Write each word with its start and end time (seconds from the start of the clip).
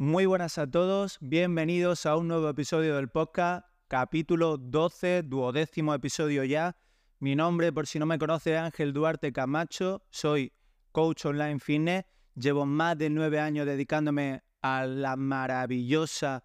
Muy 0.00 0.26
buenas 0.26 0.58
a 0.58 0.70
todos, 0.70 1.18
bienvenidos 1.20 2.06
a 2.06 2.16
un 2.16 2.28
nuevo 2.28 2.48
episodio 2.48 2.94
del 2.94 3.08
podcast, 3.08 3.66
capítulo 3.88 4.56
12, 4.56 5.24
duodécimo 5.24 5.92
episodio 5.92 6.44
ya. 6.44 6.76
Mi 7.18 7.34
nombre, 7.34 7.72
por 7.72 7.88
si 7.88 7.98
no 7.98 8.06
me 8.06 8.16
conoce, 8.16 8.54
es 8.54 8.60
Ángel 8.60 8.92
Duarte 8.92 9.32
Camacho, 9.32 10.04
soy 10.10 10.52
coach 10.92 11.24
online 11.26 11.58
fitness, 11.58 12.04
llevo 12.36 12.64
más 12.64 12.96
de 12.96 13.10
nueve 13.10 13.40
años 13.40 13.66
dedicándome 13.66 14.44
a 14.62 14.86
la 14.86 15.16
maravillosa 15.16 16.44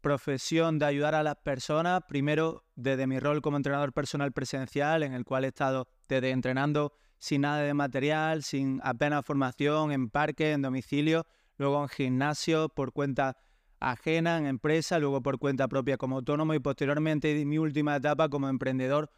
profesión 0.00 0.78
de 0.78 0.86
ayudar 0.86 1.14
a 1.14 1.22
las 1.22 1.36
personas, 1.36 2.00
primero 2.08 2.64
desde 2.76 3.06
mi 3.06 3.20
rol 3.20 3.42
como 3.42 3.58
entrenador 3.58 3.92
personal 3.92 4.32
presencial, 4.32 5.02
en 5.02 5.12
el 5.12 5.26
cual 5.26 5.44
he 5.44 5.48
estado 5.48 5.86
desde 6.08 6.30
entrenando 6.30 6.94
sin 7.18 7.42
nada 7.42 7.60
de 7.60 7.74
material, 7.74 8.42
sin 8.42 8.80
apenas 8.82 9.26
formación, 9.26 9.92
en 9.92 10.08
parque, 10.08 10.52
en 10.52 10.62
domicilio, 10.62 11.26
luego 11.60 11.82
en 11.82 11.88
gimnasio 11.90 12.70
por 12.70 12.90
cuenta 12.92 13.36
ajena, 13.80 14.38
en 14.38 14.46
empresa, 14.46 14.98
luego 14.98 15.22
por 15.22 15.38
cuenta 15.38 15.68
propia 15.68 15.98
como 15.98 16.16
autónomo 16.16 16.54
y 16.54 16.58
posteriormente 16.58 17.44
mi 17.44 17.58
última 17.58 17.96
etapa 17.96 18.30
como 18.30 18.48
emprendedor 18.48 19.10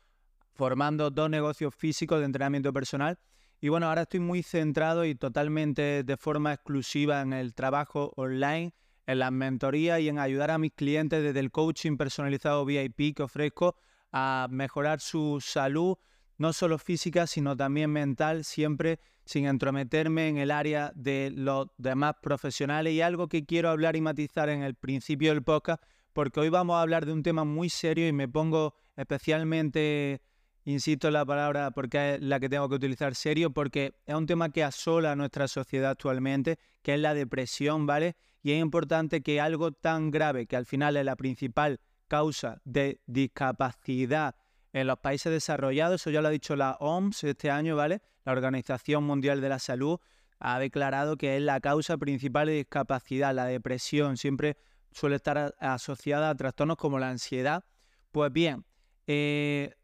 formando 0.53 1.11
dos 1.11 1.31
negocios 1.31 1.73
físicos 1.73 2.19
de 2.19 2.25
entrenamiento 2.25 2.73
personal. 2.73 3.21
Y 3.61 3.69
bueno, 3.69 3.87
ahora 3.87 4.03
estoy 4.03 4.19
muy 4.19 4.43
centrado 4.43 5.05
y 5.05 5.15
totalmente 5.15 6.03
de 6.03 6.17
forma 6.17 6.53
exclusiva 6.53 7.21
en 7.21 7.33
el 7.33 7.55
trabajo 7.55 8.13
online, 8.17 8.75
en 9.07 9.21
las 9.21 9.31
mentorías 9.31 10.01
y 10.01 10.09
en 10.09 10.19
ayudar 10.19 10.51
a 10.51 10.59
mis 10.59 10.73
clientes 10.73 11.23
desde 11.23 11.39
el 11.39 11.53
coaching 11.53 11.97
personalizado 11.97 12.65
VIP 12.65 13.15
que 13.15 13.23
ofrezco 13.23 13.77
a 14.11 14.49
mejorar 14.51 14.99
su 14.99 15.41
salud, 15.41 15.97
no 16.39 16.53
solo 16.53 16.79
física, 16.79 17.29
sino 17.29 17.57
también 17.57 17.91
mental, 17.91 18.43
siempre 18.43 18.99
sin 19.33 19.47
entrometerme 19.47 20.29
en 20.29 20.37
el 20.37 20.51
área 20.51 20.93
de 20.95 21.33
los 21.35 21.69
demás 21.79 22.17
profesionales. 22.21 22.93
Y 22.93 23.01
algo 23.01 23.29
que 23.29 23.47
quiero 23.47 23.71
hablar 23.71 23.97
y 23.97 24.03
matizar 24.03 24.51
en 24.51 24.63
el 24.63 24.75
principio 24.75 25.33
del 25.33 25.43
podcast, 25.43 25.83
porque 26.13 26.41
hoy 26.41 26.51
vamos 26.51 26.77
a 26.77 26.83
hablar 26.83 27.07
de 27.07 27.13
un 27.13 27.23
tema 27.23 27.45
muy 27.45 27.71
serio 27.71 28.07
y 28.07 28.13
me 28.13 28.29
pongo 28.29 28.75
especialmente, 28.95 30.21
insisto 30.65 31.07
en 31.09 31.15
la 31.15 31.25
palabra 31.25 31.71
porque 31.71 32.15
es 32.15 32.21
la 32.21 32.39
que 32.41 32.51
tengo 32.51 32.69
que 32.69 32.75
utilizar 32.75 33.15
serio, 33.15 33.51
porque 33.51 33.95
es 34.05 34.15
un 34.15 34.27
tema 34.27 34.51
que 34.51 34.63
asola 34.63 35.13
a 35.13 35.17
nuestra 35.17 35.49
sociedad 35.49 35.93
actualmente, 35.93 36.59
que 36.83 36.95
es 36.95 37.01
la 37.01 37.15
depresión, 37.15 37.87
¿vale? 37.87 38.17
Y 38.43 38.53
es 38.53 38.61
importante 38.61 39.23
que 39.23 39.41
algo 39.41 39.73
tan 39.73 40.11
grave, 40.11 40.47
que 40.47 40.57
al 40.57 40.67
final 40.67 40.99
es 40.99 41.07
la 41.07 41.17
principal 41.17 41.81
causa 42.07 42.61
de 42.65 43.01
discapacidad 43.07 44.35
en 44.73 44.87
los 44.87 44.99
países 44.99 45.31
desarrollados, 45.31 46.01
eso 46.01 46.11
ya 46.11 46.23
lo 46.23 46.29
ha 46.29 46.31
dicho 46.31 46.57
la 46.57 46.77
OMS 46.81 47.25
este 47.25 47.51
año, 47.51 47.77
¿vale? 47.77 48.01
La 48.25 48.33
Organización 48.33 49.05
Mundial 49.05 49.41
de 49.41 49.49
la 49.49 49.59
Salud 49.59 49.99
ha 50.39 50.59
declarado 50.59 51.17
que 51.17 51.37
es 51.37 51.43
la 51.43 51.61
causa 51.61 51.97
principal 51.99 52.47
de 52.47 52.55
discapacidad, 52.55 53.35
la 53.35 53.45
depresión, 53.45 54.17
siempre 54.17 54.57
suele 54.91 55.17
estar 55.17 55.55
asociada 55.59 56.31
a 56.31 56.35
trastornos 56.35 56.77
como 56.77 56.99
la 56.99 57.11
ansiedad. 57.11 57.65
Pues 58.11 58.33
bien, 58.33 58.65
eh, 59.07 59.75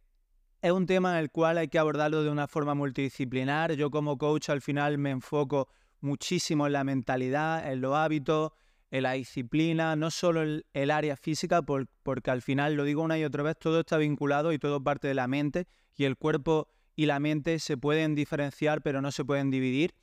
es 0.60 0.72
un 0.72 0.86
tema 0.86 1.12
en 1.12 1.18
el 1.18 1.30
cual 1.30 1.58
hay 1.58 1.68
que 1.68 1.78
abordarlo 1.78 2.22
de 2.22 2.30
una 2.30 2.48
forma 2.48 2.74
multidisciplinar. 2.74 3.74
Yo 3.74 3.90
como 3.90 4.18
coach 4.18 4.48
al 4.48 4.60
final 4.60 4.98
me 4.98 5.10
enfoco 5.10 5.68
muchísimo 6.00 6.66
en 6.66 6.72
la 6.72 6.84
mentalidad, 6.84 7.70
en 7.70 7.80
los 7.80 7.94
hábitos, 7.94 8.52
en 8.90 9.02
la 9.02 9.12
disciplina, 9.12 9.96
no 9.96 10.10
solo 10.10 10.42
el, 10.42 10.66
el 10.72 10.90
área 10.90 11.16
física, 11.16 11.62
porque 11.62 12.30
al 12.30 12.42
final, 12.42 12.74
lo 12.74 12.84
digo 12.84 13.02
una 13.02 13.18
y 13.18 13.24
otra 13.24 13.42
vez, 13.42 13.58
todo 13.58 13.80
está 13.80 13.98
vinculado 13.98 14.52
y 14.52 14.58
todo 14.58 14.82
parte 14.82 15.08
de 15.08 15.14
la 15.14 15.28
mente 15.28 15.66
y 15.94 16.04
el 16.04 16.16
cuerpo 16.16 16.68
y 16.94 17.06
la 17.06 17.20
mente 17.20 17.58
se 17.58 17.76
pueden 17.76 18.14
diferenciar 18.14 18.82
pero 18.82 19.00
no 19.00 19.12
se 19.12 19.24
pueden 19.24 19.50
dividir, 19.50 19.94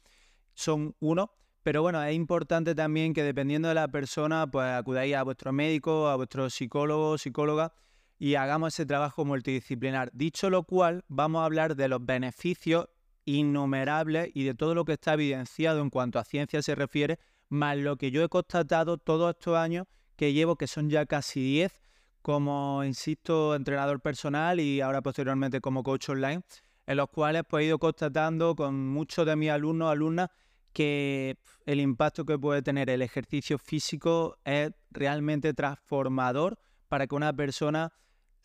son 0.54 0.96
uno. 1.00 1.32
Pero 1.64 1.82
bueno, 1.82 2.02
es 2.04 2.16
importante 2.16 2.76
también 2.76 3.14
que 3.14 3.24
dependiendo 3.24 3.68
de 3.68 3.74
la 3.74 3.88
persona, 3.88 4.46
pues 4.50 4.68
acudáis 4.68 5.16
a 5.16 5.24
vuestro 5.24 5.52
médico, 5.52 6.08
a 6.08 6.16
vuestro 6.16 6.50
psicólogo, 6.50 7.18
psicóloga 7.18 7.74
y 8.20 8.36
hagamos 8.36 8.74
ese 8.74 8.86
trabajo 8.86 9.26
multidisciplinar. 9.26 10.12
Dicho 10.14 10.50
lo 10.50 10.64
cual, 10.64 11.04
vamos 11.08 11.42
a 11.42 11.46
hablar 11.46 11.76
de 11.76 11.88
los 11.88 12.06
beneficios 12.06 12.88
innumerables 13.26 14.30
y 14.36 14.44
de 14.44 14.54
todo 14.54 14.76
lo 14.76 14.86
que 14.86 14.94
está 14.94 15.16
evidenciado 15.16 15.82
en 15.82 15.90
cuanto 15.90 16.20
a 16.20 16.24
ciencia 16.24 16.62
se 16.62 16.76
refiere 16.76 17.20
más 17.50 17.78
lo 17.78 17.98
que 17.98 18.12
yo 18.12 18.24
he 18.24 18.30
constatado 18.30 18.98
todos 18.98 19.32
estos 19.32 19.58
años 19.58 19.86
que 20.16 20.34
llevo, 20.34 20.56
que 20.56 20.68
son 20.68 20.90
ya 20.90 21.06
casi 21.06 21.42
10, 21.42 21.82
como, 22.22 22.84
insisto, 22.84 23.56
entrenador 23.56 24.02
personal 24.02 24.60
y 24.60 24.82
ahora 24.82 25.02
posteriormente 25.02 25.62
como 25.62 25.84
coach 25.84 26.10
online, 26.10 26.42
en 26.88 26.98
los 26.98 27.10
cuales 27.10 27.44
pues, 27.48 27.64
he 27.64 27.68
ido 27.68 27.80
constatando 27.80 28.56
con 28.56 28.90
muchos 28.90 29.26
de 29.26 29.36
mis 29.36 29.50
alumnos, 29.50 29.92
alumnas, 29.92 30.30
que 30.74 31.38
el 31.66 31.80
impacto 31.80 32.26
que 32.26 32.38
puede 32.38 32.62
tener 32.62 32.90
el 32.90 33.02
ejercicio 33.02 33.58
físico 33.58 34.38
es 34.44 34.72
realmente 34.92 35.54
transformador 35.54 36.58
para 36.90 37.08
que 37.08 37.16
una 37.16 37.32
persona 37.34 37.94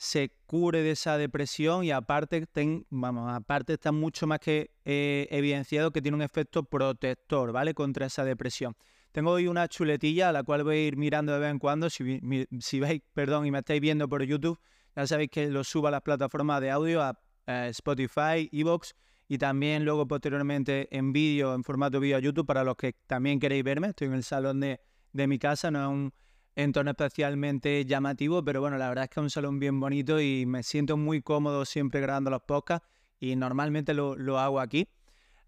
se 0.01 0.33
cure 0.47 0.83
de 0.83 0.93
esa 0.93 1.19
depresión 1.19 1.85
y 1.85 1.91
aparte, 1.91 2.49
vamos, 2.89 3.31
aparte 3.31 3.75
está 3.75 3.93
mucho 3.93 4.27
más 4.27 4.41
que 4.41 4.71
eh, 4.87 5.29
evidenciado 5.31 5.93
que 5.93 6.01
tiene 6.01 6.17
un 6.17 6.23
efecto 6.23 6.63
protector, 6.63 7.53
¿vale? 7.53 7.75
Contra 7.75 8.07
esa 8.07 8.25
depresión. 8.25 8.75
Tengo 9.13 9.33
hoy 9.33 9.47
una 9.47 9.69
chuletilla 9.69 10.31
a 10.31 10.33
la 10.33 10.43
cual 10.43 10.65
voy 10.65 10.77
a 10.77 10.87
ir 10.87 10.97
mirando 10.97 11.35
de 11.35 11.41
vez 11.41 11.51
en 11.51 11.59
cuando. 11.59 11.91
Si, 11.91 12.81
veis, 12.81 13.03
perdón, 13.13 13.45
y 13.45 13.51
me 13.51 13.59
estáis 13.59 13.83
viendo 13.83 14.09
por 14.09 14.23
YouTube, 14.23 14.59
ya 14.97 15.07
sabéis 15.07 15.29
que 15.29 15.49
lo 15.51 15.65
subo 15.65 15.89
a 15.89 15.91
las 15.91 16.01
plataformas 16.01 16.63
de 16.63 16.71
audio, 16.71 17.03
a, 17.03 17.21
Spotify, 17.69 18.49
Evox 18.53 18.95
y 19.29 19.37
también 19.37 19.85
luego 19.85 20.09
posteriormente 20.09 20.89
en 20.97 21.13
vídeo, 21.13 21.53
en 21.53 21.63
formato 21.63 22.01
vídeo 22.01 22.17
a 22.17 22.21
YouTube 22.21 22.47
para 22.47 22.65
los 22.65 22.77
que 22.77 22.95
también 23.07 23.39
queréis 23.39 23.65
verme. 23.65 23.89
Estoy 23.89 24.07
en 24.07 24.15
el 24.15 24.25
salón 24.25 24.61
de, 24.61 24.81
de 25.13 25.27
mi 25.27 25.39
casa, 25.39 25.71
no 25.71 25.83
es 25.83 25.89
un 25.89 26.15
entorno 26.63 26.91
especialmente 26.91 27.85
llamativo, 27.85 28.45
pero 28.45 28.61
bueno, 28.61 28.79
la 28.79 28.89
verdad 28.89 29.05
es 29.05 29.11
que 29.11 29.21
es 29.21 29.25
un 29.25 29.31
salón 29.31 29.59
bien 29.59 29.81
bonito 29.81 30.21
y 30.21 30.47
me 30.47 30.63
siento 30.63 30.97
muy 30.97 31.23
cómodo 31.23 31.65
siempre 31.65 32.01
grabando 32.01 32.31
los 32.31 32.43
podcasts 32.43 32.87
y 33.19 33.37
normalmente 33.37 33.95
lo, 33.95 34.39
hago 34.39 34.61
aquí. 34.61 34.89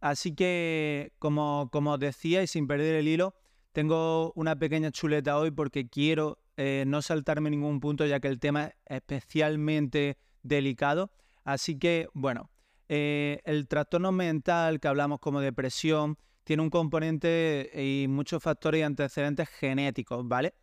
Así 0.00 0.34
que, 0.34 1.12
como, 1.18 1.68
como 1.72 1.92
os 1.92 2.00
decía 2.00 2.42
y 2.42 2.46
sin 2.46 2.66
perder 2.66 2.96
el 2.96 3.08
hilo, 3.08 3.34
tengo 3.72 4.32
una 4.34 4.56
pequeña 4.56 4.90
chuleta 4.90 5.38
hoy 5.38 5.50
porque 5.50 5.88
quiero 5.88 6.38
eh, 6.56 6.84
no 6.86 7.00
saltarme 7.02 7.50
ningún 7.50 7.80
punto 7.80 8.04
ya 8.04 8.20
que 8.20 8.28
el 8.28 8.38
tema 8.38 8.66
es 8.66 8.74
especialmente 8.86 10.18
delicado. 10.42 11.10
Así 11.44 11.78
que, 11.78 12.08
bueno, 12.12 12.50
eh, 12.88 13.40
el 13.44 13.68
trastorno 13.68 14.12
mental 14.12 14.80
que 14.80 14.88
hablamos 14.88 15.20
como 15.20 15.40
depresión 15.40 16.18
tiene 16.44 16.62
un 16.62 16.70
componente 16.70 17.70
y 17.74 18.06
muchos 18.08 18.42
factores 18.42 18.80
y 18.80 18.82
antecedentes 18.82 19.48
genéticos, 19.48 20.26
¿vale? 20.26 20.54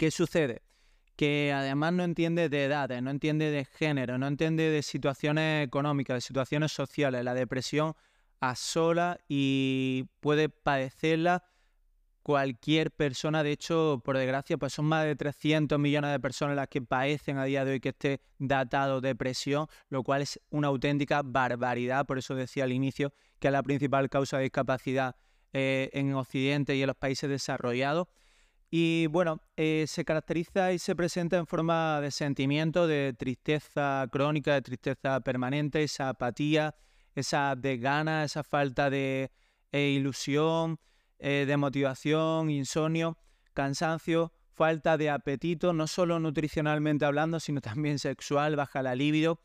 ¿Qué 0.00 0.10
sucede? 0.10 0.62
Que 1.14 1.52
además 1.54 1.92
no 1.92 2.04
entiende 2.04 2.48
de 2.48 2.64
edades, 2.64 3.02
no 3.02 3.10
entiende 3.10 3.50
de 3.50 3.66
género, 3.66 4.16
no 4.16 4.28
entiende 4.28 4.70
de 4.70 4.82
situaciones 4.82 5.66
económicas, 5.66 6.16
de 6.16 6.20
situaciones 6.22 6.72
sociales. 6.72 7.22
La 7.22 7.34
depresión 7.34 7.92
asola 8.40 9.18
y 9.28 10.06
puede 10.20 10.48
padecerla 10.48 11.44
cualquier 12.22 12.92
persona. 12.92 13.42
De 13.42 13.52
hecho, 13.52 14.00
por 14.02 14.16
desgracia, 14.16 14.56
pues 14.56 14.72
son 14.72 14.86
más 14.86 15.04
de 15.04 15.16
300 15.16 15.78
millones 15.78 16.12
de 16.12 16.18
personas 16.18 16.56
las 16.56 16.68
que 16.68 16.80
padecen 16.80 17.36
a 17.36 17.44
día 17.44 17.66
de 17.66 17.72
hoy 17.72 17.80
que 17.80 17.90
esté 17.90 18.22
datado 18.38 19.02
depresión, 19.02 19.66
lo 19.90 20.02
cual 20.02 20.22
es 20.22 20.40
una 20.48 20.68
auténtica 20.68 21.20
barbaridad. 21.22 22.06
Por 22.06 22.16
eso 22.16 22.34
decía 22.34 22.64
al 22.64 22.72
inicio 22.72 23.12
que 23.38 23.48
es 23.48 23.52
la 23.52 23.62
principal 23.62 24.08
causa 24.08 24.38
de 24.38 24.44
discapacidad 24.44 25.14
eh, 25.52 25.90
en 25.92 26.14
Occidente 26.14 26.74
y 26.74 26.80
en 26.80 26.86
los 26.86 26.96
países 26.96 27.28
desarrollados. 27.28 28.06
Y 28.72 29.08
bueno, 29.08 29.42
eh, 29.56 29.84
se 29.88 30.04
caracteriza 30.04 30.72
y 30.72 30.78
se 30.78 30.94
presenta 30.94 31.36
en 31.36 31.46
forma 31.46 32.00
de 32.00 32.12
sentimiento 32.12 32.86
de 32.86 33.12
tristeza 33.18 34.06
crónica, 34.12 34.54
de 34.54 34.62
tristeza 34.62 35.20
permanente, 35.20 35.82
esa 35.82 36.10
apatía, 36.10 36.76
esa 37.16 37.56
desgana, 37.56 38.22
esa 38.22 38.44
falta 38.44 38.88
de 38.88 39.32
eh, 39.72 39.88
ilusión, 39.88 40.78
eh, 41.18 41.46
de 41.48 41.56
motivación, 41.56 42.48
insomnio, 42.48 43.18
cansancio, 43.54 44.32
falta 44.52 44.96
de 44.96 45.10
apetito, 45.10 45.72
no 45.72 45.88
solo 45.88 46.20
nutricionalmente 46.20 47.04
hablando, 47.04 47.40
sino 47.40 47.60
también 47.60 47.98
sexual, 47.98 48.54
baja 48.54 48.84
la 48.84 48.94
libido, 48.94 49.40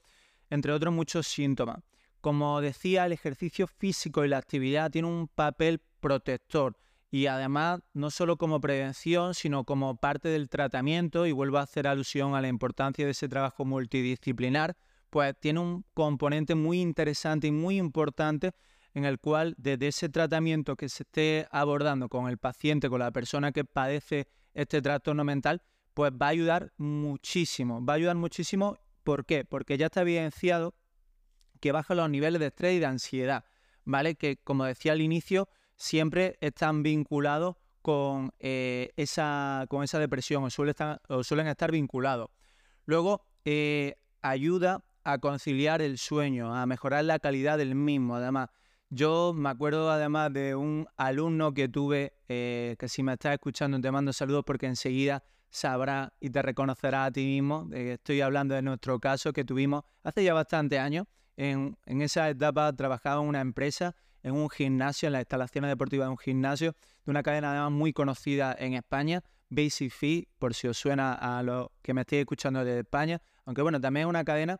entre 0.51 0.71
otros 0.71 0.93
muchos 0.93 1.25
síntomas. 1.25 1.79
Como 2.21 2.61
decía, 2.61 3.07
el 3.07 3.13
ejercicio 3.13 3.65
físico 3.65 4.23
y 4.23 4.27
la 4.27 4.37
actividad 4.37 4.91
tienen 4.91 5.09
un 5.09 5.27
papel 5.27 5.81
protector 5.99 6.77
y 7.15 7.27
además 7.27 7.79
no 7.93 8.11
solo 8.11 8.35
como 8.35 8.59
prevención, 8.59 9.33
sino 9.35 9.63
como 9.63 9.95
parte 9.95 10.27
del 10.27 10.49
tratamiento, 10.49 11.25
y 11.25 11.31
vuelvo 11.31 11.59
a 11.59 11.61
hacer 11.61 11.87
alusión 11.87 12.35
a 12.35 12.41
la 12.41 12.49
importancia 12.49 13.05
de 13.05 13.11
ese 13.11 13.29
trabajo 13.29 13.63
multidisciplinar, 13.63 14.75
pues 15.09 15.33
tiene 15.39 15.61
un 15.61 15.85
componente 15.93 16.55
muy 16.55 16.81
interesante 16.81 17.47
y 17.47 17.53
muy 17.53 17.77
importante 17.77 18.51
en 18.93 19.05
el 19.05 19.17
cual 19.17 19.55
desde 19.57 19.87
ese 19.87 20.09
tratamiento 20.09 20.75
que 20.75 20.89
se 20.89 21.03
esté 21.03 21.47
abordando 21.51 22.09
con 22.09 22.27
el 22.27 22.37
paciente, 22.37 22.89
con 22.89 22.99
la 22.99 23.11
persona 23.11 23.53
que 23.53 23.63
padece 23.63 24.27
este 24.53 24.81
trastorno 24.81 25.23
mental, 25.23 25.61
pues 25.93 26.11
va 26.11 26.25
a 26.25 26.31
ayudar 26.31 26.73
muchísimo, 26.75 27.81
va 27.85 27.93
a 27.93 27.95
ayudar 27.95 28.17
muchísimo, 28.17 28.77
¿por 29.05 29.25
qué? 29.25 29.45
Porque 29.45 29.77
ya 29.77 29.85
está 29.85 30.01
evidenciado 30.01 30.75
que 31.61 31.71
baja 31.71 31.95
los 31.95 32.09
niveles 32.09 32.41
de 32.41 32.47
estrés 32.47 32.75
y 32.75 32.79
de 32.79 32.87
ansiedad, 32.87 33.45
¿vale? 33.85 34.15
Que 34.15 34.35
como 34.35 34.65
decía 34.65 34.91
al 34.91 34.99
inicio, 34.99 35.47
siempre 35.75 36.37
están 36.41 36.83
vinculados 36.83 37.55
con, 37.81 38.31
eh, 38.39 38.91
esa, 38.95 39.65
con 39.69 39.83
esa 39.83 39.99
depresión 39.99 40.43
o, 40.43 40.49
suele 40.49 40.71
estar, 40.71 41.01
o 41.07 41.23
suelen 41.23 41.45
estar 41.45 41.71
vinculados. 41.71 42.29
Luego, 42.85 43.25
eh, 43.45 43.95
ayuda 44.23 44.83
a 45.03 45.19
conciliar 45.19 45.83
el 45.83 45.99
sueño, 45.99 46.55
a 46.55 46.65
mejorar 46.65 47.05
la 47.05 47.19
calidad 47.19 47.59
del 47.59 47.75
mismo. 47.75 48.15
Además, 48.15 48.49
yo 48.89 49.33
me 49.35 49.49
acuerdo 49.49 49.91
además 49.91 50.33
de 50.33 50.55
un 50.55 50.87
alumno 50.97 51.53
que 51.53 51.69
tuve, 51.69 52.13
eh, 52.27 52.75
que 52.79 52.89
si 52.89 53.03
me 53.03 53.13
estás 53.13 53.33
escuchando 53.33 53.79
te 53.79 53.91
mando 53.91 54.13
saludos 54.13 54.43
porque 54.47 54.65
enseguida 54.65 55.23
sabrá 55.49 56.11
y 56.19 56.31
te 56.31 56.41
reconocerá 56.41 57.05
a 57.05 57.11
ti 57.11 57.23
mismo. 57.23 57.69
estoy 57.71 58.21
hablando 58.21 58.55
de 58.55 58.63
nuestro 58.63 58.99
caso 58.99 59.31
que 59.31 59.43
tuvimos 59.45 59.83
hace 60.03 60.23
ya 60.23 60.33
bastantes 60.33 60.79
años. 60.79 61.05
En, 61.37 61.77
en 61.85 62.01
esa 62.01 62.29
etapa 62.29 62.73
trabajaba 62.73 63.21
en 63.21 63.27
una 63.27 63.41
empresa, 63.41 63.95
en 64.25 64.33
un 64.33 64.49
gimnasio, 64.49 65.05
en 65.05 65.13
la 65.13 65.19
instalación 65.19 65.65
deportiva 65.65 66.05
de 66.05 66.09
un 66.09 66.17
gimnasio, 66.17 66.75
de 67.05 67.11
una 67.11 67.21
cadena 67.21 67.51
además 67.51 67.71
muy 67.71 67.93
conocida 67.93 68.55
en 68.57 68.73
España, 68.73 69.23
Basic 69.49 69.91
Fit, 69.91 70.27
por 70.39 70.55
si 70.55 70.67
os 70.67 70.79
suena 70.79 71.13
a 71.13 71.43
los 71.43 71.67
que 71.83 71.93
me 71.93 72.01
estéis 72.01 72.21
escuchando 72.21 72.65
de 72.65 72.79
España. 72.79 73.21
Aunque 73.45 73.61
bueno, 73.61 73.79
también 73.79 74.07
es 74.07 74.09
una 74.09 74.25
cadena, 74.25 74.59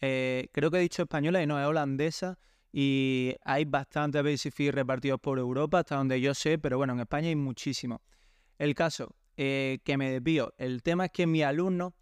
eh, 0.00 0.48
creo 0.50 0.68
que 0.68 0.78
he 0.78 0.80
dicho 0.80 1.02
española 1.02 1.40
y 1.40 1.46
no, 1.46 1.60
es 1.60 1.64
holandesa. 1.64 2.40
Y 2.72 3.36
hay 3.44 3.64
bastantes 3.66 4.20
Basic 4.24 4.52
Fit 4.52 4.74
repartidos 4.74 5.20
por 5.20 5.38
Europa, 5.38 5.78
hasta 5.78 5.94
donde 5.94 6.20
yo 6.20 6.34
sé, 6.34 6.58
pero 6.58 6.76
bueno, 6.76 6.94
en 6.94 6.98
España 6.98 7.28
hay 7.28 7.36
muchísimos. 7.36 8.00
El 8.58 8.74
caso 8.74 9.14
eh, 9.36 9.78
que 9.84 9.96
me 9.96 10.10
desvío, 10.10 10.52
el 10.58 10.82
tema 10.82 11.04
es 11.04 11.12
que 11.12 11.28
mi 11.28 11.44
alumno 11.44 11.94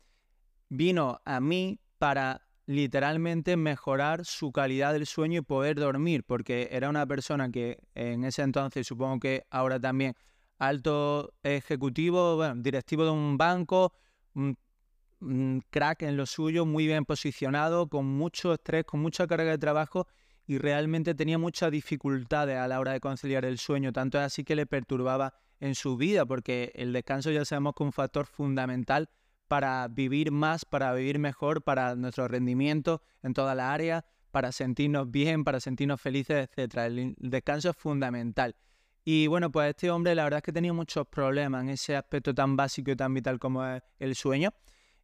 vino 0.71 1.21
a 1.27 1.41
mí 1.41 1.79
para 1.99 2.41
literalmente 2.67 3.57
mejorar 3.57 4.25
su 4.25 4.53
calidad 4.53 4.93
del 4.93 5.07
sueño 5.07 5.41
y 5.41 5.43
poder 5.43 5.77
dormir, 5.77 6.25
porque 6.25 6.69
era 6.71 6.89
una 6.89 7.07
persona 7.07 7.51
que 7.51 7.79
en 7.95 8.25
ese 8.25 8.43
entonces, 8.43 8.87
supongo 8.87 9.21
que 9.21 9.45
ahora 9.51 9.81
también, 9.81 10.15
alto 10.59 11.35
ejecutivo, 11.43 12.55
directivo 12.55 13.05
de 13.05 13.11
un 13.11 13.37
banco, 13.37 13.93
un, 14.35 14.57
crack 15.71 16.03
en 16.03 16.17
lo 16.17 16.27
suyo, 16.27 16.67
muy 16.67 16.87
bien 16.87 17.05
posicionado, 17.05 17.89
con 17.89 18.07
mucho 18.07 18.55
estrés, 18.55 18.85
con 18.85 19.01
mucha 19.01 19.27
carga 19.27 19.53
de 19.53 19.59
trabajo 19.59 20.09
y 20.47 20.59
realmente 20.59 21.15
tenía 21.15 21.39
muchas 21.39 21.71
dificultades 21.71 22.59
a 22.59 22.67
la 22.67 22.81
hora 22.81 22.93
de 22.93 23.01
conciliar 23.01 23.45
el 23.45 23.59
sueño, 23.59 23.93
tanto 23.93 24.19
es 24.19 24.25
así 24.25 24.43
que 24.43 24.57
le 24.57 24.67
perturbaba 24.67 25.35
en 25.61 25.77
su 25.77 25.97
vida, 25.97 26.27
porque 26.27 26.73
el 26.75 26.93
descanso 26.93 27.31
ya 27.31 27.45
sabemos 27.45 27.75
que 27.77 27.85
es 27.85 27.87
un 27.87 27.93
factor 27.93 28.27
fundamental 28.27 29.09
para 29.53 29.87
vivir 29.87 30.31
más, 30.33 30.65
para 30.65 30.95
vivir 30.95 31.19
mejor, 31.19 31.63
para 31.63 31.95
nuestro 31.95 32.27
rendimiento 32.27 33.03
en 33.23 33.35
toda 33.35 33.55
la 33.55 33.75
área, 33.75 34.03
para 34.31 34.51
sentirnos 34.51 35.11
bien, 35.11 35.45
para 35.45 35.61
sentirnos 35.61 36.01
felices, 36.01 36.49
etc. 36.57 36.77
El 36.87 37.15
descanso 37.19 37.69
es 37.69 37.77
fundamental. 37.77 38.57
Y 39.05 39.27
bueno, 39.27 39.53
pues 39.53 39.69
este 39.69 39.91
hombre 39.91 40.15
la 40.15 40.25
verdad 40.25 40.39
es 40.39 40.43
que 40.43 40.55
tenía 40.55 40.73
muchos 40.73 41.07
problemas 41.07 41.65
en 41.65 41.69
ese 41.69 41.95
aspecto 41.97 42.35
tan 42.35 42.57
básico 42.57 42.93
y 42.93 42.97
tan 42.97 43.13
vital 43.13 43.39
como 43.39 43.63
es 43.67 43.83
el 43.99 44.15
sueño. 44.15 44.55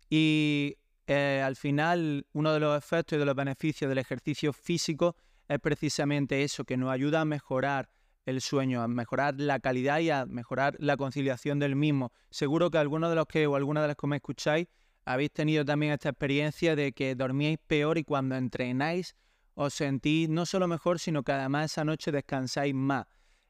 Y 0.09 0.79
eh, 1.07 1.43
al 1.45 1.55
final 1.55 2.27
uno 2.33 2.55
de 2.55 2.61
los 2.61 2.79
efectos 2.79 3.17
y 3.17 3.19
de 3.19 3.27
los 3.27 3.35
beneficios 3.35 3.91
del 3.91 3.99
ejercicio 3.99 4.55
físico 4.55 5.15
es 5.47 5.59
precisamente 5.59 6.43
eso, 6.43 6.65
que 6.65 6.79
nos 6.79 6.91
ayuda 6.91 7.21
a 7.21 7.27
mejorar 7.27 7.91
el 8.29 8.43
sueño, 8.43 8.83
a 8.83 8.89
mejorar 8.89 9.35
la 9.39 9.59
calidad 9.59 10.01
y 10.01 10.11
a 10.11 10.27
mejorar 10.27 10.77
la 10.79 10.99
conciliación 10.99 11.59
del 11.59 11.77
mismo. 11.77 12.13
Seguro 12.31 12.71
que 12.71 12.77
algunos 12.77 13.09
de 13.09 13.17
los 13.17 13.27
que 13.27 13.47
o 13.47 13.57
alguna 13.57 13.81
de 13.81 13.89
las 13.89 13.97
que 13.97 14.07
me 14.07 14.17
escucháis 14.17 14.69
habéis 15.07 15.33
tenido 15.33 15.65
también 15.65 15.93
esta 15.93 16.11
experiencia 16.11 16.77
de 16.77 16.93
que 16.93 17.15
dormíais 17.15 17.59
peor 17.67 17.97
y 17.97 18.05
cuando 18.05 18.37
entrenáis 18.37 19.17
os 19.55 19.73
sentís 19.73 20.29
no 20.29 20.45
solo 20.45 20.69
mejor, 20.69 20.99
sino 20.99 21.23
que 21.23 21.33
además 21.33 21.73
esa 21.73 21.85
noche 21.85 22.13
descansáis 22.13 22.75
más. 22.75 23.07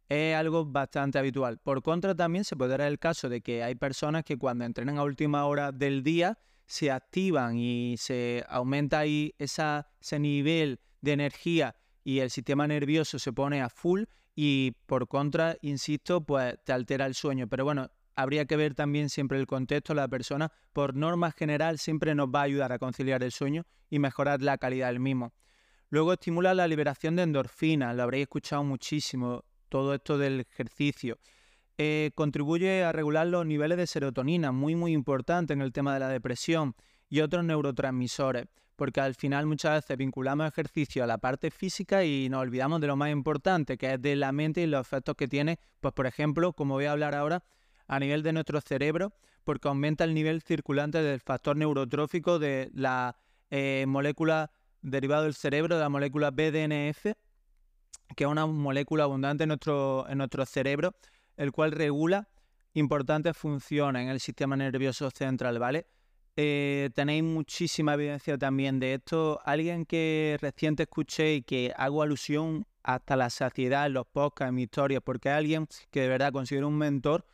Es 0.08 0.36
algo 0.36 0.64
bastante 0.64 1.18
habitual. 1.18 1.58
Por 1.58 1.82
contra, 1.82 2.14
también 2.14 2.44
se 2.44 2.56
puede 2.56 2.70
dar 2.70 2.82
el 2.82 3.00
caso 3.00 3.28
de 3.28 3.40
que 3.40 3.64
hay 3.64 3.74
personas 3.74 4.22
que 4.22 4.38
cuando 4.38 4.64
entrenan 4.64 4.96
a 4.96 5.02
última 5.02 5.44
hora 5.44 5.72
del 5.72 6.04
día 6.04 6.38
se 6.66 6.92
activan 6.92 7.58
y 7.58 7.96
se 7.98 8.44
aumenta 8.48 9.00
ahí 9.00 9.34
esa, 9.38 9.88
ese 10.00 10.20
nivel 10.20 10.80
de 11.00 11.12
energía 11.12 11.74
y 12.04 12.20
el 12.20 12.30
sistema 12.30 12.66
nervioso 12.68 13.18
se 13.18 13.32
pone 13.32 13.60
a 13.60 13.68
full 13.68 14.04
y 14.40 14.76
por 14.86 15.08
contra, 15.08 15.56
insisto, 15.62 16.20
pues 16.20 16.54
te 16.62 16.72
altera 16.72 17.06
el 17.06 17.16
sueño. 17.16 17.48
Pero 17.48 17.64
bueno, 17.64 17.90
habría 18.14 18.44
que 18.44 18.56
ver 18.56 18.72
también 18.72 19.08
siempre 19.08 19.36
el 19.36 19.48
contexto, 19.48 19.94
la 19.94 20.06
persona, 20.06 20.52
por 20.72 20.94
norma 20.94 21.32
general, 21.32 21.80
siempre 21.80 22.14
nos 22.14 22.28
va 22.28 22.42
a 22.42 22.42
ayudar 22.44 22.70
a 22.70 22.78
conciliar 22.78 23.24
el 23.24 23.32
sueño 23.32 23.66
y 23.90 23.98
mejorar 23.98 24.40
la 24.40 24.56
calidad 24.56 24.92
del 24.92 25.00
mismo. 25.00 25.32
Luego 25.90 26.12
estimula 26.12 26.54
la 26.54 26.68
liberación 26.68 27.16
de 27.16 27.24
endorfinas, 27.24 27.96
lo 27.96 28.04
habréis 28.04 28.26
escuchado 28.26 28.62
muchísimo, 28.62 29.42
todo 29.68 29.92
esto 29.92 30.18
del 30.18 30.38
ejercicio. 30.38 31.18
Eh, 31.76 32.12
contribuye 32.14 32.84
a 32.84 32.92
regular 32.92 33.26
los 33.26 33.44
niveles 33.44 33.76
de 33.76 33.88
serotonina, 33.88 34.52
muy 34.52 34.76
muy 34.76 34.92
importante 34.92 35.52
en 35.52 35.62
el 35.62 35.72
tema 35.72 35.94
de 35.94 35.98
la 35.98 36.10
depresión 36.10 36.76
y 37.08 37.22
otros 37.22 37.42
neurotransmisores 37.42 38.46
porque 38.78 39.00
al 39.00 39.16
final 39.16 39.44
muchas 39.44 39.74
veces 39.74 39.96
vinculamos 39.96 40.46
ejercicio 40.46 41.02
a 41.02 41.06
la 41.08 41.18
parte 41.18 41.50
física 41.50 42.04
y 42.04 42.28
nos 42.28 42.42
olvidamos 42.42 42.80
de 42.80 42.86
lo 42.86 42.94
más 42.94 43.10
importante, 43.10 43.76
que 43.76 43.94
es 43.94 44.00
de 44.00 44.14
la 44.14 44.30
mente 44.30 44.60
y 44.60 44.68
los 44.68 44.86
efectos 44.86 45.16
que 45.16 45.26
tiene, 45.26 45.58
pues 45.80 45.92
por 45.92 46.06
ejemplo, 46.06 46.52
como 46.52 46.74
voy 46.74 46.84
a 46.84 46.92
hablar 46.92 47.16
ahora, 47.16 47.42
a 47.88 47.98
nivel 47.98 48.22
de 48.22 48.32
nuestro 48.32 48.60
cerebro, 48.60 49.12
porque 49.42 49.66
aumenta 49.66 50.04
el 50.04 50.14
nivel 50.14 50.42
circulante 50.42 51.02
del 51.02 51.18
factor 51.18 51.56
neurotrófico 51.56 52.38
de 52.38 52.70
la 52.72 53.16
eh, 53.50 53.84
molécula 53.88 54.52
derivada 54.80 55.24
del 55.24 55.34
cerebro, 55.34 55.74
de 55.74 55.80
la 55.80 55.88
molécula 55.88 56.30
BDNF, 56.30 57.16
que 58.14 58.24
es 58.24 58.30
una 58.30 58.46
molécula 58.46 59.02
abundante 59.02 59.42
en 59.42 59.48
nuestro, 59.48 60.06
en 60.08 60.18
nuestro 60.18 60.46
cerebro, 60.46 60.94
el 61.36 61.50
cual 61.50 61.72
regula 61.72 62.28
importantes 62.74 63.36
funciones 63.36 64.02
en 64.02 64.08
el 64.08 64.20
sistema 64.20 64.54
nervioso 64.56 65.10
central, 65.10 65.58
¿vale? 65.58 65.88
Eh, 66.40 66.90
tenéis 66.94 67.24
muchísima 67.24 67.94
evidencia 67.94 68.38
también 68.38 68.78
de 68.78 68.94
esto. 68.94 69.40
Alguien 69.44 69.84
que 69.84 70.38
reciente 70.40 70.84
escuché 70.84 71.34
y 71.34 71.42
que 71.42 71.72
hago 71.76 72.00
alusión 72.00 72.64
hasta 72.84 73.16
la 73.16 73.28
saciedad 73.28 73.86
en 73.86 73.94
los 73.94 74.06
podcasts, 74.06 74.50
en 74.50 74.54
mi 74.54 74.62
historia, 74.62 75.00
porque 75.00 75.30
alguien 75.30 75.66
que 75.90 76.02
de 76.02 76.06
verdad 76.06 76.30
considero 76.30 76.68
un 76.68 76.78
mentor, 76.78 77.26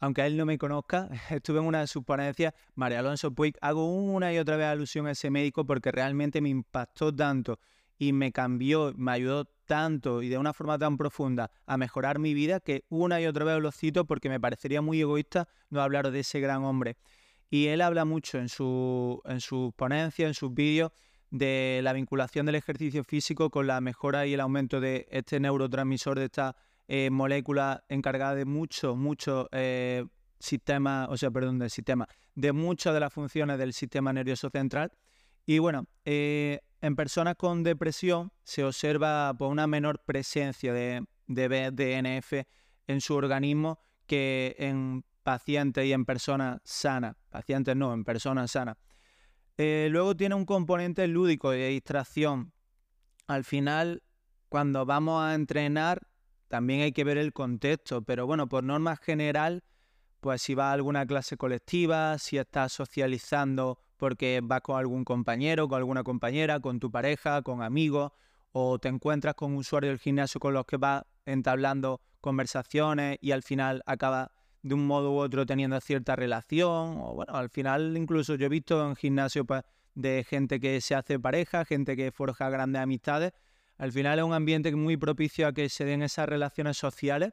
aunque 0.00 0.26
él 0.26 0.36
no 0.36 0.44
me 0.44 0.58
conozca, 0.58 1.08
estuve 1.30 1.60
en 1.60 1.64
una 1.64 1.80
de 1.80 1.86
sus 1.86 2.04
ponencias, 2.04 2.52
María 2.74 2.98
Alonso 2.98 3.30
Puig, 3.30 3.56
hago 3.62 3.86
una 3.90 4.34
y 4.34 4.38
otra 4.38 4.58
vez 4.58 4.66
alusión 4.66 5.06
a 5.06 5.12
ese 5.12 5.30
médico 5.30 5.64
porque 5.64 5.90
realmente 5.90 6.42
me 6.42 6.50
impactó 6.50 7.10
tanto 7.10 7.58
y 7.96 8.12
me 8.12 8.32
cambió, 8.32 8.92
me 8.98 9.12
ayudó 9.12 9.46
tanto 9.64 10.20
y 10.20 10.28
de 10.28 10.36
una 10.36 10.52
forma 10.52 10.78
tan 10.78 10.98
profunda 10.98 11.50
a 11.64 11.78
mejorar 11.78 12.18
mi 12.18 12.34
vida 12.34 12.60
que 12.60 12.84
una 12.90 13.18
y 13.18 13.24
otra 13.24 13.46
vez 13.46 13.62
lo 13.62 13.72
cito 13.72 14.04
porque 14.04 14.28
me 14.28 14.38
parecería 14.38 14.82
muy 14.82 15.00
egoísta 15.00 15.48
no 15.70 15.80
hablar 15.80 16.10
de 16.10 16.20
ese 16.20 16.38
gran 16.38 16.64
hombre. 16.64 16.98
Y 17.52 17.66
él 17.66 17.82
habla 17.82 18.06
mucho 18.06 18.38
en, 18.38 18.48
su, 18.48 19.20
en 19.26 19.38
sus 19.42 19.74
ponencias, 19.74 20.26
en 20.26 20.32
sus 20.32 20.54
vídeos, 20.54 20.90
de 21.30 21.80
la 21.82 21.92
vinculación 21.92 22.46
del 22.46 22.54
ejercicio 22.54 23.04
físico 23.04 23.50
con 23.50 23.66
la 23.66 23.78
mejora 23.82 24.26
y 24.26 24.32
el 24.32 24.40
aumento 24.40 24.80
de 24.80 25.06
este 25.10 25.38
neurotransmisor, 25.38 26.18
de 26.18 26.24
esta 26.24 26.56
eh, 26.88 27.10
molécula 27.10 27.84
encargada 27.90 28.36
de 28.36 28.46
muchos, 28.46 28.96
muchos 28.96 29.48
eh, 29.52 30.06
sistemas, 30.38 31.08
o 31.10 31.18
sea, 31.18 31.30
perdón, 31.30 31.58
del 31.58 31.68
sistema, 31.68 32.08
de 32.34 32.52
muchas 32.52 32.94
de 32.94 33.00
las 33.00 33.12
funciones 33.12 33.58
del 33.58 33.74
sistema 33.74 34.14
nervioso 34.14 34.48
central. 34.48 34.90
Y 35.44 35.58
bueno, 35.58 35.84
eh, 36.06 36.58
en 36.80 36.96
personas 36.96 37.34
con 37.36 37.62
depresión 37.62 38.32
se 38.44 38.64
observa 38.64 39.34
por 39.34 39.52
una 39.52 39.66
menor 39.66 40.02
presencia 40.06 40.72
de, 40.72 41.04
de 41.26 41.48
BDNF 41.48 42.32
en 42.86 43.02
su 43.02 43.14
organismo 43.14 43.78
que 44.06 44.56
en 44.58 45.04
pacientes 45.22 45.84
y 45.84 45.92
en 45.92 46.04
personas 46.04 46.60
sanas. 46.64 47.16
Pacientes 47.30 47.76
no, 47.76 47.92
en 47.94 48.04
personas 48.04 48.50
sanas. 48.50 48.76
Eh, 49.56 49.88
luego 49.90 50.16
tiene 50.16 50.34
un 50.34 50.44
componente 50.44 51.06
lúdico 51.06 51.50
de 51.50 51.68
distracción. 51.68 52.52
Al 53.26 53.44
final, 53.44 54.02
cuando 54.48 54.84
vamos 54.84 55.22
a 55.22 55.34
entrenar, 55.34 56.06
también 56.48 56.82
hay 56.82 56.92
que 56.92 57.04
ver 57.04 57.18
el 57.18 57.32
contexto, 57.32 58.02
pero 58.02 58.26
bueno, 58.26 58.48
por 58.48 58.64
norma 58.64 58.96
general, 58.96 59.62
pues 60.20 60.42
si 60.42 60.54
vas 60.54 60.66
a 60.66 60.72
alguna 60.72 61.06
clase 61.06 61.36
colectiva, 61.36 62.18
si 62.18 62.38
estás 62.38 62.72
socializando 62.72 63.78
porque 63.96 64.40
vas 64.42 64.60
con 64.62 64.78
algún 64.78 65.04
compañero, 65.04 65.68
con 65.68 65.78
alguna 65.78 66.02
compañera, 66.02 66.60
con 66.60 66.80
tu 66.80 66.90
pareja, 66.90 67.42
con 67.42 67.62
amigos, 67.62 68.12
o 68.52 68.78
te 68.78 68.88
encuentras 68.88 69.34
con 69.34 69.54
usuarios 69.54 69.92
del 69.92 69.98
gimnasio 69.98 70.40
con 70.40 70.54
los 70.54 70.66
que 70.66 70.76
vas 70.76 71.04
entablando 71.24 72.00
conversaciones 72.20 73.18
y 73.20 73.30
al 73.30 73.42
final 73.42 73.82
acabas 73.86 74.28
de 74.62 74.74
un 74.74 74.86
modo 74.86 75.12
u 75.12 75.18
otro 75.18 75.44
teniendo 75.44 75.80
cierta 75.80 76.16
relación, 76.16 76.98
o 77.00 77.14
bueno, 77.14 77.34
al 77.34 77.50
final 77.50 77.96
incluso 77.96 78.36
yo 78.36 78.46
he 78.46 78.48
visto 78.48 78.86
en 78.86 78.96
gimnasio 78.96 79.44
pues, 79.44 79.62
de 79.94 80.24
gente 80.24 80.60
que 80.60 80.80
se 80.80 80.94
hace 80.94 81.18
pareja, 81.18 81.64
gente 81.64 81.96
que 81.96 82.12
forja 82.12 82.48
grandes 82.48 82.80
amistades, 82.80 83.32
al 83.78 83.92
final 83.92 84.18
es 84.18 84.24
un 84.24 84.32
ambiente 84.32 84.74
muy 84.76 84.96
propicio 84.96 85.48
a 85.48 85.52
que 85.52 85.68
se 85.68 85.84
den 85.84 86.02
esas 86.02 86.28
relaciones 86.28 86.76
sociales 86.76 87.32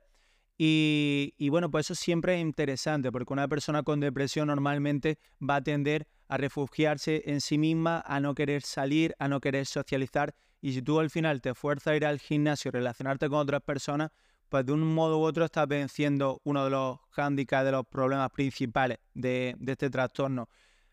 y, 0.62 1.48
bueno, 1.50 1.72
pues 1.72 1.86
eso 1.86 1.96
siempre 1.96 2.36
es 2.36 2.42
interesante 2.42 3.12
porque 3.14 3.32
una 3.32 3.48
persona 3.48 3.84
con 3.84 4.02
depresión 4.02 4.48
normalmente 4.48 5.18
va 5.42 5.58
a 5.58 5.62
tender 5.62 6.08
a 6.28 6.36
refugiarse 6.36 7.24
en 7.28 7.40
sí 7.40 7.58
misma, 7.58 8.04
a 8.06 8.20
no 8.20 8.36
querer 8.36 8.62
salir, 8.62 9.16
a 9.20 9.30
no 9.30 9.40
querer 9.40 9.66
socializar 9.66 10.36
y 10.60 10.74
si 10.74 10.82
tú 10.82 11.00
al 11.00 11.10
final 11.10 11.40
te 11.40 11.54
fuerzas 11.54 11.94
a 11.94 11.96
ir 11.96 12.06
al 12.06 12.20
gimnasio 12.20 12.72
relacionarte 12.72 13.30
con 13.30 13.40
otras 13.40 13.62
personas, 13.62 14.12
pues 14.50 14.66
de 14.66 14.74
un 14.74 14.82
modo 14.94 15.20
u 15.20 15.22
otro 15.22 15.46
estás 15.46 15.68
venciendo 15.68 16.42
uno 16.44 16.64
de 16.64 16.72
los 16.72 16.98
hándicaps, 17.12 17.66
de 17.66 17.72
los 17.72 17.86
problemas 17.86 18.32
principales 18.32 18.98
de, 19.14 19.56
este 19.66 19.90
trastorno. 19.90 20.50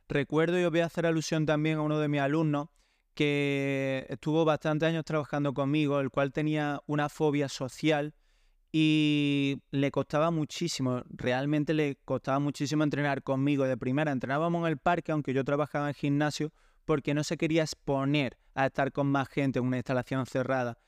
Recuerdo, 0.09 0.61
y 0.61 0.65
os 0.65 0.71
voy 0.71 0.81
a 0.81 0.87
hacer 0.87 1.07
alusión 1.07 1.47
también 1.47 1.79
a 1.79 1.83
uno 1.83 1.99
de 1.99 2.09
mis 2.09 2.21
alumnos, 2.21 2.69
que 3.15 4.07
estuvo 4.11 4.45
bastantes 4.45 4.89
años 4.89 5.05
trabajando 5.05 5.55
conmigo, 5.55 6.01
el 6.01 6.11
cual 6.11 6.33
tenía 6.33 6.83
una 6.87 7.09
fobia 7.09 7.49
social 7.49 8.15
y 8.71 9.63
le 9.71 9.91
costaba 9.91 10.31
muchísimo, 10.31 11.03
realmente 11.09 11.73
le 11.73 11.97
costaba 12.05 12.39
muchísimo 12.39 12.85
entrenar 12.85 13.23
conmigo. 13.23 13.65
De 13.65 13.79
primera 13.79 14.13
entrenábamos 14.13 14.61
en 14.61 14.69
el 14.69 14.77
parque, 14.77 15.13
aunque 15.13 15.33
yo 15.33 15.45
trabajaba 15.45 15.89
en 15.89 15.95
gimnasio, 15.95 16.53
porque 16.85 17.15
no 17.15 17.25
se 17.25 17.39
quería 17.39 17.63
exponer 17.63 18.37
a 18.55 18.67
estar 18.67 18.93
con 18.93 19.07
más 19.07 19.29
gente 19.29 19.61
en 19.61 19.65
una 19.65 19.79
instalación 19.79 20.27
cerrada. 20.27 20.79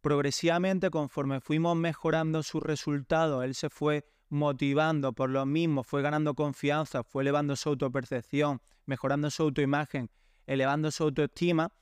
Progresivamente, 0.00 0.90
conforme 0.90 1.40
fuimos 1.40 1.76
mejorando 1.76 2.42
sus 2.42 2.62
resultados, 2.62 3.44
él 3.44 3.54
se 3.54 3.68
fue 3.68 4.04
motivando 4.28 5.12
por 5.12 5.30
lo 5.30 5.44
mismo, 5.46 5.82
fue 5.82 6.02
ganando 6.02 6.34
confianza, 6.34 7.02
fue 7.02 7.22
elevando 7.22 7.56
su 7.56 7.70
autopercepción, 7.70 8.60
mejorando 8.86 9.30
su 9.30 9.42
autoimagen, 9.42 10.10
elevando 10.46 10.90
su 10.90 11.04
autoestima, 11.04 11.72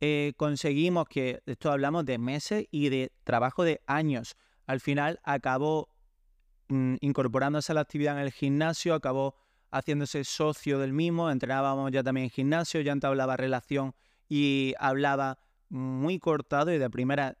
eh, 0.00 0.32
conseguimos 0.36 1.08
que, 1.08 1.42
esto 1.44 1.70
hablamos 1.70 2.06
de 2.06 2.18
meses 2.18 2.66
y 2.70 2.88
de 2.88 3.12
trabajo 3.22 3.64
de 3.64 3.82
años, 3.86 4.36
al 4.66 4.80
final 4.80 5.20
acabó 5.24 5.88
mm, 6.68 6.96
incorporándose 7.00 7.72
a 7.72 7.74
la 7.74 7.82
actividad 7.82 8.16
en 8.16 8.22
el 8.22 8.32
gimnasio, 8.32 8.94
acabó 8.94 9.36
haciéndose 9.70 10.24
socio 10.24 10.78
del 10.78 10.92
mismo, 10.92 11.30
entrenábamos 11.30 11.92
ya 11.92 12.02
también 12.02 12.24
en 12.24 12.30
gimnasio, 12.30 12.80
ya 12.80 12.92
entablaba 12.92 13.36
relación 13.36 13.94
y 14.28 14.74
hablaba 14.78 15.38
muy 15.68 16.18
cortado 16.18 16.72
y 16.72 16.78
de 16.78 16.90
primera 16.90 17.36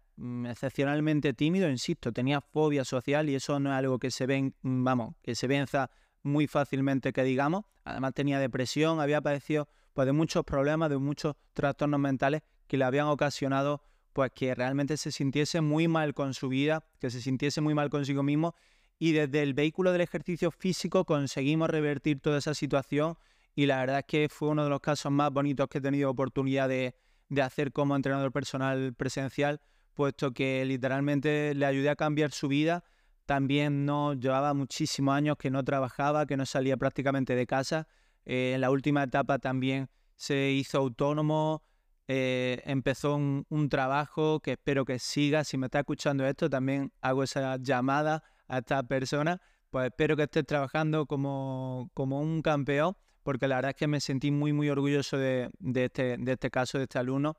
excepcionalmente 0.46 1.32
tímido, 1.32 1.68
insisto, 1.68 2.12
tenía 2.12 2.40
fobia 2.40 2.84
social 2.84 3.28
y 3.28 3.34
eso 3.34 3.58
no 3.60 3.70
es 3.70 3.76
algo 3.76 3.98
que 3.98 4.10
se 4.10 4.26
ven, 4.26 4.54
mm, 4.62 4.84
vamos, 4.84 5.14
que 5.22 5.34
se 5.34 5.46
venza 5.46 5.90
muy 6.22 6.46
fácilmente 6.46 7.12
que 7.12 7.22
digamos. 7.22 7.64
Además 7.84 8.14
tenía 8.14 8.38
depresión, 8.38 9.00
había 9.00 9.20
padecido 9.20 9.68
pues 9.92 10.06
de 10.06 10.12
muchos 10.12 10.44
problemas, 10.44 10.90
de 10.90 10.98
muchos 10.98 11.34
trastornos 11.52 11.98
mentales 11.98 12.42
que 12.66 12.76
le 12.76 12.84
habían 12.84 13.06
ocasionado 13.06 13.82
pues 14.12 14.32
que 14.34 14.54
realmente 14.54 14.96
se 14.96 15.12
sintiese 15.12 15.60
muy 15.60 15.88
mal 15.88 16.14
con 16.14 16.34
su 16.34 16.48
vida, 16.48 16.84
que 16.98 17.10
se 17.10 17.20
sintiese 17.20 17.60
muy 17.60 17.74
mal 17.74 17.90
consigo 17.90 18.22
mismo 18.22 18.54
y 18.98 19.12
desde 19.12 19.42
el 19.42 19.54
vehículo 19.54 19.92
del 19.92 20.02
ejercicio 20.02 20.50
físico 20.50 21.04
conseguimos 21.04 21.70
revertir 21.70 22.20
toda 22.20 22.38
esa 22.38 22.54
situación 22.54 23.16
y 23.54 23.66
la 23.66 23.78
verdad 23.78 24.00
es 24.00 24.04
que 24.04 24.28
fue 24.28 24.48
uno 24.48 24.62
de 24.64 24.70
los 24.70 24.80
casos 24.80 25.10
más 25.10 25.32
bonitos 25.32 25.68
que 25.68 25.78
he 25.78 25.80
tenido 25.80 26.10
oportunidad 26.10 26.68
de, 26.68 26.94
hacer 27.40 27.72
como 27.72 27.96
entrenador 27.96 28.32
personal 28.32 28.92
presencial, 28.94 29.60
puesto 29.94 30.32
que 30.32 30.64
literalmente 30.64 31.54
le 31.54 31.66
ayudé 31.66 31.90
a 31.90 31.96
cambiar 31.96 32.32
su 32.32 32.48
vida. 32.48 32.84
También 33.26 33.84
no 33.84 34.14
llevaba 34.14 34.54
muchísimos 34.54 35.14
años 35.14 35.36
que 35.36 35.50
no 35.50 35.62
trabajaba, 35.62 36.26
que 36.26 36.36
no 36.36 36.46
salía 36.46 36.76
prácticamente 36.76 37.34
de 37.34 37.46
casa. 37.46 37.86
Eh, 38.24 38.52
en 38.54 38.60
la 38.60 38.70
última 38.70 39.02
etapa 39.02 39.38
también 39.38 39.88
se 40.16 40.50
hizo 40.50 40.78
autónomo, 40.78 41.62
eh, 42.08 42.60
empezó 42.64 43.14
un, 43.14 43.68
trabajo 43.68 44.40
que 44.40 44.52
espero 44.52 44.84
que 44.84 44.98
siga. 44.98 45.44
Si 45.44 45.56
me 45.56 45.66
está 45.66 45.78
escuchando 45.78 46.26
esto, 46.26 46.50
también 46.50 46.92
hago 47.00 47.22
esa 47.22 47.56
llamada 47.58 48.24
a 48.48 48.58
esta 48.58 48.82
persona. 48.82 49.40
Pues 49.70 49.86
espero 49.86 50.16
que 50.16 50.24
estés 50.24 50.44
trabajando 50.44 51.06
como, 51.06 51.88
como 51.94 52.20
un 52.20 52.42
campeón, 52.42 52.96
porque 53.22 53.46
la 53.46 53.56
verdad 53.56 53.70
es 53.70 53.76
que 53.76 53.86
me 53.86 54.00
sentí 54.00 54.32
muy, 54.32 54.52
muy 54.52 54.68
orgulloso 54.68 55.16
de, 55.16 55.50
este, 55.72 56.16
de 56.18 56.32
este 56.32 56.50
caso, 56.50 56.78
de 56.78 56.84
este 56.84 56.98
alumno. 56.98 57.36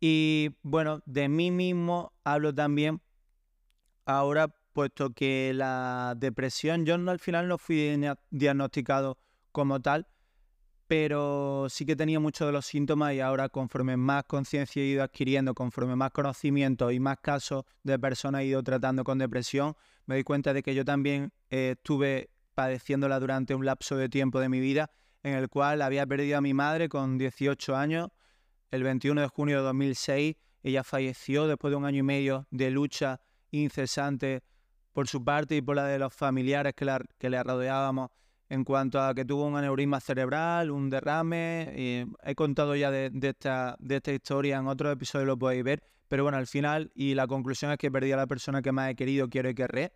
Y 0.00 0.50
bueno, 0.62 1.02
de 1.06 1.28
mí 1.28 1.50
mismo 1.50 2.12
hablo 2.24 2.54
también 2.54 3.00
ahora, 4.04 4.48
puesto 4.72 5.10
que 5.10 5.52
la 5.54 6.14
depresión, 6.16 6.84
yo 6.84 6.98
no, 6.98 7.10
al 7.10 7.20
final 7.20 7.48
no 7.48 7.58
fui 7.58 7.98
diagnosticado 8.30 9.18
como 9.52 9.80
tal, 9.80 10.06
pero 10.86 11.66
sí 11.70 11.86
que 11.86 11.96
tenía 11.96 12.20
muchos 12.20 12.46
de 12.46 12.52
los 12.52 12.66
síntomas 12.66 13.14
y 13.14 13.20
ahora 13.20 13.48
conforme 13.48 13.96
más 13.96 14.24
conciencia 14.24 14.82
he 14.82 14.86
ido 14.86 15.02
adquiriendo, 15.02 15.54
conforme 15.54 15.96
más 15.96 16.10
conocimiento 16.10 16.90
y 16.90 17.00
más 17.00 17.18
casos 17.20 17.64
de 17.82 17.98
personas 17.98 18.42
he 18.42 18.46
ido 18.46 18.62
tratando 18.62 19.04
con 19.04 19.18
depresión, 19.18 19.76
me 20.06 20.16
doy 20.16 20.24
cuenta 20.24 20.52
de 20.52 20.62
que 20.62 20.74
yo 20.74 20.84
también 20.84 21.32
eh, 21.50 21.74
estuve 21.76 22.30
padeciéndola 22.54 23.18
durante 23.18 23.54
un 23.54 23.64
lapso 23.64 23.96
de 23.96 24.08
tiempo 24.08 24.40
de 24.40 24.48
mi 24.48 24.60
vida 24.60 24.90
en 25.22 25.34
el 25.34 25.48
cual 25.48 25.80
había 25.82 26.06
perdido 26.06 26.38
a 26.38 26.40
mi 26.42 26.52
madre 26.52 26.88
con 26.88 27.16
18 27.16 27.74
años, 27.74 28.08
el 28.70 28.82
21 28.82 29.20
de 29.20 29.28
junio 29.28 29.58
de 29.58 29.62
2006, 29.64 30.36
ella 30.62 30.84
falleció 30.84 31.46
después 31.46 31.70
de 31.70 31.76
un 31.76 31.84
año 31.84 31.98
y 31.98 32.02
medio 32.02 32.46
de 32.50 32.70
lucha 32.70 33.20
incesante 33.50 34.42
por 34.92 35.08
su 35.08 35.22
parte 35.22 35.56
y 35.56 35.62
por 35.62 35.76
la 35.76 35.86
de 35.86 35.98
los 35.98 36.14
familiares 36.14 36.74
que, 36.74 36.84
la, 36.84 37.00
que 37.18 37.28
le 37.28 37.42
rodeábamos 37.42 38.10
en 38.48 38.64
cuanto 38.64 39.00
a 39.00 39.14
que 39.14 39.24
tuvo 39.24 39.46
un 39.46 39.56
aneurisma 39.56 40.00
cerebral, 40.00 40.70
un 40.70 40.90
derrame. 40.90 41.72
Y 41.76 42.04
he 42.22 42.34
contado 42.34 42.76
ya 42.76 42.90
de, 42.90 43.10
esta, 43.22 43.76
de 43.78 43.96
esta 43.96 44.12
historia 44.12 44.58
en 44.58 44.66
otros 44.66 44.92
episodios, 44.92 45.26
lo 45.26 45.38
podéis 45.38 45.64
ver. 45.64 45.82
Pero 46.08 46.22
bueno, 46.22 46.38
al 46.38 46.46
final, 46.46 46.92
y 46.94 47.14
la 47.14 47.26
conclusión 47.26 47.72
es 47.72 47.78
que 47.78 47.90
perdí 47.90 48.12
a 48.12 48.16
la 48.16 48.26
persona 48.26 48.62
que 48.62 48.72
más 48.72 48.90
he 48.90 48.94
querido, 48.94 49.28
quiero 49.28 49.48
y 49.48 49.54
querré. 49.54 49.92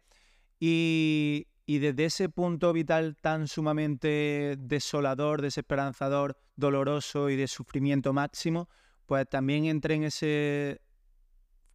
Y, 0.58 1.46
y 1.68 1.80
desde 1.80 2.06
ese 2.06 2.28
punto 2.30 2.72
vital 2.72 3.14
tan 3.20 3.46
sumamente 3.46 4.56
desolador, 4.58 5.42
desesperanzador, 5.42 6.38
doloroso 6.56 7.28
y 7.28 7.37
de 7.37 7.46
sufrimiento 7.46 8.14
máximo, 8.14 8.70
pues 9.04 9.28
también 9.28 9.66
entré 9.66 9.96
en 9.96 10.04
ese 10.04 10.80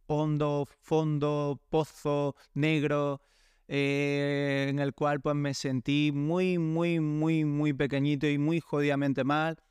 hondo, 0.06 0.66
fondo, 0.80 1.62
pozo 1.70 2.34
negro 2.54 3.22
eh, 3.68 4.66
en 4.68 4.80
el 4.80 4.94
cual 4.94 5.20
pues 5.20 5.36
me 5.36 5.54
sentí 5.54 6.10
muy, 6.12 6.58
muy, 6.58 6.98
muy, 6.98 7.44
muy 7.44 7.72
pequeñito 7.72 8.26
y 8.26 8.36
muy 8.36 8.58
jodidamente 8.58 9.22
mal. 9.22 9.62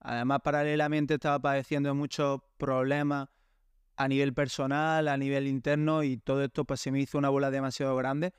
Además, 0.00 0.40
paralelamente 0.42 1.14
estaba 1.14 1.38
padeciendo 1.38 1.94
muchos 1.94 2.40
problemas 2.56 3.28
a 3.96 4.08
nivel 4.08 4.34
personal, 4.34 5.06
a 5.06 5.16
nivel 5.16 5.46
interno 5.46 6.02
y 6.02 6.16
todo 6.16 6.42
esto 6.42 6.64
pues 6.64 6.80
se 6.80 6.90
me 6.90 6.98
hizo 6.98 7.16
una 7.16 7.28
bola 7.28 7.52
demasiado 7.52 7.94
grande. 7.94 8.32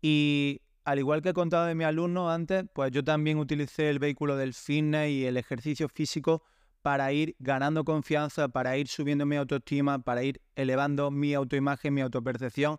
Y 0.00 0.62
al 0.86 1.00
igual 1.00 1.20
que 1.20 1.30
he 1.30 1.34
contado 1.34 1.66
de 1.66 1.74
mi 1.74 1.82
alumno 1.82 2.30
antes, 2.30 2.64
pues 2.72 2.92
yo 2.92 3.02
también 3.02 3.38
utilicé 3.38 3.90
el 3.90 3.98
vehículo 3.98 4.36
del 4.36 4.54
fitness 4.54 5.10
y 5.10 5.26
el 5.26 5.36
ejercicio 5.36 5.88
físico 5.88 6.44
para 6.80 7.12
ir 7.12 7.34
ganando 7.40 7.84
confianza, 7.84 8.48
para 8.48 8.76
ir 8.76 8.86
subiendo 8.86 9.26
mi 9.26 9.34
autoestima, 9.34 9.98
para 9.98 10.22
ir 10.22 10.40
elevando 10.54 11.10
mi 11.10 11.34
autoimagen, 11.34 11.92
mi 11.92 12.02
autopercepción 12.02 12.78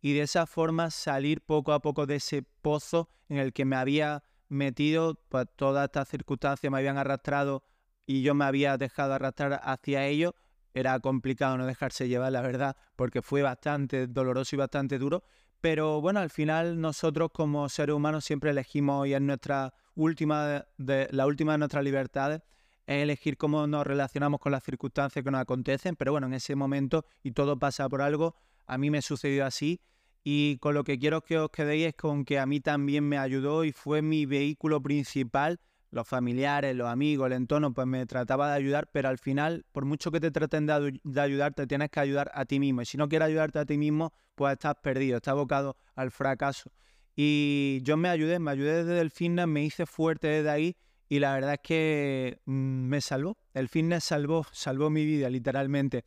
y 0.00 0.12
de 0.12 0.22
esa 0.22 0.46
forma 0.46 0.92
salir 0.92 1.40
poco 1.40 1.72
a 1.72 1.82
poco 1.82 2.06
de 2.06 2.14
ese 2.16 2.44
pozo 2.62 3.08
en 3.28 3.38
el 3.38 3.52
que 3.52 3.64
me 3.64 3.74
había 3.74 4.22
metido, 4.48 5.20
pues 5.28 5.46
todas 5.56 5.86
estas 5.86 6.06
circunstancias 6.06 6.70
me 6.70 6.78
habían 6.78 6.96
arrastrado 6.96 7.64
y 8.06 8.22
yo 8.22 8.36
me 8.36 8.44
había 8.44 8.78
dejado 8.78 9.14
arrastrar 9.14 9.60
hacia 9.64 10.06
ello. 10.06 10.36
Era 10.74 11.00
complicado 11.00 11.58
no 11.58 11.66
dejarse 11.66 12.06
llevar, 12.06 12.30
la 12.30 12.40
verdad, 12.40 12.76
porque 12.94 13.20
fue 13.20 13.42
bastante 13.42 14.06
doloroso 14.06 14.54
y 14.54 14.58
bastante 14.58 14.96
duro. 15.00 15.24
Pero 15.60 16.00
bueno, 16.00 16.20
al 16.20 16.30
final 16.30 16.80
nosotros 16.80 17.30
como 17.32 17.68
seres 17.68 17.94
humanos 17.94 18.24
siempre 18.24 18.50
elegimos 18.50 19.06
y 19.08 19.14
es 19.14 19.20
nuestra 19.20 19.74
última 19.94 20.64
de, 20.76 21.08
la 21.10 21.26
última 21.26 21.52
de 21.52 21.58
nuestras 21.58 21.82
libertades 21.82 22.42
es 22.86 23.02
elegir 23.02 23.36
cómo 23.36 23.66
nos 23.66 23.86
relacionamos 23.86 24.40
con 24.40 24.52
las 24.52 24.62
circunstancias 24.62 25.22
que 25.22 25.30
nos 25.30 25.42
acontecen, 25.42 25.94
pero 25.94 26.12
bueno, 26.12 26.26
en 26.26 26.34
ese 26.34 26.54
momento 26.54 27.04
y 27.22 27.32
todo 27.32 27.58
pasa 27.58 27.86
por 27.88 28.00
algo, 28.00 28.34
a 28.66 28.78
mí 28.78 28.88
me 28.90 29.02
sucedió 29.02 29.44
así 29.44 29.82
y 30.24 30.56
con 30.58 30.74
lo 30.74 30.84
que 30.84 30.98
quiero 30.98 31.22
que 31.22 31.38
os 31.38 31.50
quedéis 31.50 31.88
es 31.88 31.94
con 31.94 32.24
que 32.24 32.38
a 32.38 32.46
mí 32.46 32.60
también 32.60 33.04
me 33.04 33.18
ayudó 33.18 33.64
y 33.64 33.72
fue 33.72 34.00
mi 34.00 34.24
vehículo 34.24 34.80
principal. 34.82 35.60
Los 35.90 36.06
familiares, 36.06 36.76
los 36.76 36.88
amigos, 36.88 37.26
el 37.26 37.32
entorno, 37.32 37.72
pues 37.72 37.86
me 37.86 38.04
trataba 38.06 38.50
de 38.50 38.56
ayudar, 38.56 38.88
pero 38.92 39.08
al 39.08 39.18
final, 39.18 39.64
por 39.72 39.84
mucho 39.84 40.10
que 40.10 40.20
te 40.20 40.30
traten 40.30 40.66
de, 40.66 41.00
de 41.02 41.20
ayudar, 41.20 41.54
te 41.54 41.66
tienes 41.66 41.90
que 41.90 42.00
ayudar 42.00 42.30
a 42.34 42.44
ti 42.44 42.60
mismo. 42.60 42.82
Y 42.82 42.86
si 42.86 42.98
no 42.98 43.08
quieres 43.08 43.28
ayudarte 43.28 43.58
a 43.58 43.64
ti 43.64 43.78
mismo, 43.78 44.12
pues 44.34 44.52
estás 44.52 44.74
perdido, 44.82 45.16
estás 45.16 45.32
abocado 45.32 45.76
al 45.94 46.10
fracaso. 46.10 46.70
Y 47.16 47.80
yo 47.82 47.96
me 47.96 48.08
ayudé, 48.08 48.38
me 48.38 48.50
ayudé 48.50 48.84
desde 48.84 49.00
el 49.00 49.10
fitness, 49.10 49.46
me 49.46 49.64
hice 49.64 49.86
fuerte 49.86 50.28
desde 50.28 50.50
ahí 50.50 50.76
y 51.08 51.18
la 51.18 51.34
verdad 51.34 51.54
es 51.54 51.60
que 51.62 52.40
mm, 52.44 52.52
me 52.52 53.00
salvó. 53.00 53.38
El 53.54 53.68
fitness 53.68 54.04
salvó, 54.04 54.46
salvó 54.52 54.90
mi 54.90 55.04
vida, 55.04 55.30
literalmente 55.30 56.04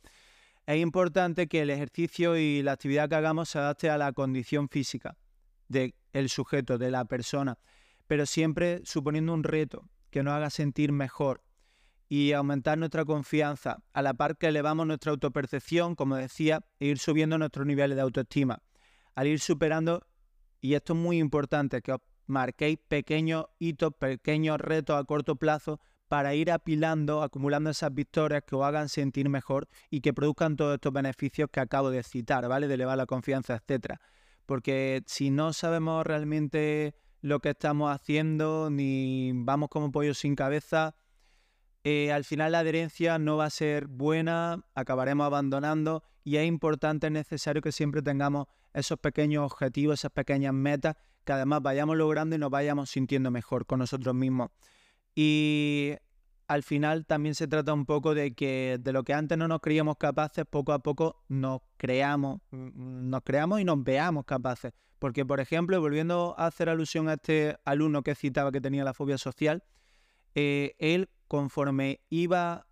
es 0.66 0.80
importante 0.80 1.48
que 1.48 1.62
el 1.62 1.70
ejercicio 1.70 2.36
y 2.36 2.62
la 2.62 2.72
actividad 2.72 3.08
que 3.08 3.16
hagamos 3.16 3.48
se 3.48 3.58
adapte 3.58 3.90
a 3.90 3.98
la 3.98 4.12
condición 4.12 4.68
física 4.68 5.16
del 5.68 6.28
sujeto, 6.28 6.78
de 6.78 6.90
la 6.90 7.04
persona, 7.04 7.58
pero 8.12 8.26
siempre 8.26 8.82
suponiendo 8.84 9.32
un 9.32 9.42
reto 9.42 9.88
que 10.10 10.22
nos 10.22 10.34
haga 10.34 10.50
sentir 10.50 10.92
mejor 10.92 11.42
y 12.10 12.32
aumentar 12.32 12.76
nuestra 12.76 13.06
confianza, 13.06 13.82
a 13.94 14.02
la 14.02 14.12
par 14.12 14.36
que 14.36 14.48
elevamos 14.48 14.86
nuestra 14.86 15.12
autopercepción, 15.12 15.94
como 15.94 16.16
decía, 16.16 16.62
e 16.78 16.88
ir 16.88 16.98
subiendo 16.98 17.38
nuestros 17.38 17.66
niveles 17.66 17.96
de 17.96 18.02
autoestima. 18.02 18.62
Al 19.14 19.28
ir 19.28 19.40
superando, 19.40 20.06
y 20.60 20.74
esto 20.74 20.92
es 20.92 20.98
muy 20.98 21.20
importante, 21.20 21.80
que 21.80 21.92
os 21.92 22.00
marquéis 22.26 22.80
pequeños 22.86 23.46
hitos, 23.58 23.94
pequeños 23.98 24.60
retos 24.60 25.00
a 25.00 25.04
corto 25.04 25.36
plazo 25.36 25.80
para 26.06 26.34
ir 26.34 26.50
apilando, 26.50 27.22
acumulando 27.22 27.70
esas 27.70 27.94
victorias 27.94 28.42
que 28.46 28.56
os 28.56 28.62
hagan 28.62 28.90
sentir 28.90 29.30
mejor 29.30 29.68
y 29.88 30.02
que 30.02 30.12
produzcan 30.12 30.56
todos 30.56 30.74
estos 30.74 30.92
beneficios 30.92 31.48
que 31.50 31.60
acabo 31.60 31.88
de 31.88 32.02
citar, 32.02 32.46
¿vale? 32.46 32.68
De 32.68 32.74
elevar 32.74 32.98
la 32.98 33.06
confianza, 33.06 33.54
etcétera. 33.54 34.02
porque 34.44 35.02
si 35.06 35.30
no 35.30 35.54
sabemos 35.54 36.04
realmente 36.04 36.94
lo 37.22 37.40
que 37.40 37.50
estamos 37.50 37.90
haciendo, 37.90 38.68
ni 38.70 39.32
vamos 39.34 39.68
como 39.70 39.90
pollo 39.90 40.12
sin 40.12 40.34
cabeza, 40.34 40.94
eh, 41.84 42.12
al 42.12 42.24
final 42.24 42.52
la 42.52 42.60
adherencia 42.60 43.18
no 43.18 43.36
va 43.36 43.46
a 43.46 43.50
ser 43.50 43.86
buena, 43.86 44.64
acabaremos 44.74 45.26
abandonando 45.26 46.04
y 46.24 46.36
es 46.36 46.46
importante, 46.46 47.06
es 47.06 47.12
necesario 47.12 47.62
que 47.62 47.72
siempre 47.72 48.02
tengamos 48.02 48.46
esos 48.74 48.98
pequeños 48.98 49.44
objetivos, 49.44 50.00
esas 50.00 50.12
pequeñas 50.12 50.52
metas, 50.52 50.96
que 51.24 51.32
además 51.32 51.62
vayamos 51.62 51.96
logrando 51.96 52.36
y 52.36 52.38
nos 52.38 52.50
vayamos 52.50 52.90
sintiendo 52.90 53.30
mejor 53.30 53.66
con 53.66 53.78
nosotros 53.78 54.14
mismos. 54.14 54.50
Y 55.14 55.94
al 56.46 56.62
final 56.62 57.06
también 57.06 57.34
se 57.34 57.48
trata 57.48 57.72
un 57.72 57.86
poco 57.86 58.14
de 58.14 58.34
que 58.34 58.78
de 58.80 58.92
lo 58.92 59.04
que 59.04 59.14
antes 59.14 59.38
no 59.38 59.48
nos 59.48 59.60
creíamos 59.60 59.96
capaces, 59.96 60.44
poco 60.48 60.72
a 60.72 60.80
poco 60.80 61.22
nos 61.28 61.60
creamos, 61.76 62.40
mm, 62.50 63.10
nos 63.10 63.22
creamos 63.22 63.60
y 63.60 63.64
nos 63.64 63.82
veamos 63.82 64.24
capaces. 64.24 64.72
Porque, 65.02 65.26
por 65.26 65.40
ejemplo, 65.40 65.80
volviendo 65.80 66.36
a 66.38 66.46
hacer 66.46 66.68
alusión 66.68 67.08
a 67.08 67.14
este 67.14 67.56
alumno 67.64 68.04
que 68.04 68.14
citaba 68.14 68.52
que 68.52 68.60
tenía 68.60 68.84
la 68.84 68.94
fobia 68.94 69.18
social, 69.18 69.64
eh, 70.36 70.76
él 70.78 71.10
conforme 71.26 72.02
iba 72.08 72.68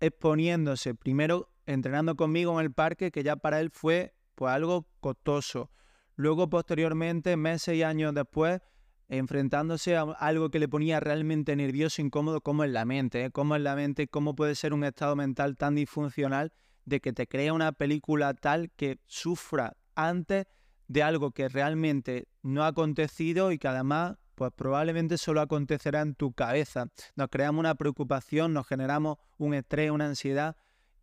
exponiéndose, 0.00 0.94
primero 0.94 1.50
entrenando 1.66 2.16
conmigo 2.16 2.58
en 2.58 2.64
el 2.64 2.72
parque, 2.72 3.10
que 3.10 3.22
ya 3.22 3.36
para 3.36 3.60
él 3.60 3.68
fue 3.70 4.14
pues 4.34 4.50
algo 4.54 4.88
costoso. 5.00 5.70
Luego, 6.16 6.48
posteriormente, 6.48 7.36
meses 7.36 7.76
y 7.76 7.82
años 7.82 8.14
después, 8.14 8.62
enfrentándose 9.10 9.94
a 9.94 10.04
algo 10.04 10.48
que 10.48 10.60
le 10.60 10.68
ponía 10.68 11.00
realmente 11.00 11.54
nervioso, 11.54 12.00
incómodo, 12.00 12.40
como 12.40 12.64
en 12.64 12.72
la 12.72 12.86
mente, 12.86 13.26
¿eh? 13.26 13.30
como 13.30 13.56
en 13.56 13.64
la 13.64 13.76
mente, 13.76 14.08
cómo 14.08 14.34
puede 14.34 14.54
ser 14.54 14.72
un 14.72 14.84
estado 14.84 15.16
mental 15.16 15.58
tan 15.58 15.74
disfuncional 15.74 16.50
de 16.86 17.00
que 17.00 17.12
te 17.12 17.26
crea 17.26 17.52
una 17.52 17.72
película 17.72 18.32
tal 18.32 18.70
que 18.70 19.00
sufra 19.04 19.76
antes 19.94 20.46
de 20.88 21.02
algo 21.02 21.30
que 21.30 21.48
realmente 21.48 22.28
no 22.42 22.64
ha 22.64 22.68
acontecido 22.68 23.52
y 23.52 23.58
que 23.58 23.68
además 23.68 24.16
pues 24.34 24.52
probablemente 24.54 25.16
solo 25.18 25.40
acontecerá 25.40 26.00
en 26.00 26.14
tu 26.14 26.32
cabeza. 26.32 26.86
Nos 27.14 27.28
creamos 27.28 27.60
una 27.60 27.74
preocupación, 27.74 28.52
nos 28.52 28.66
generamos 28.66 29.18
un 29.38 29.54
estrés, 29.54 29.90
una 29.90 30.06
ansiedad 30.06 30.56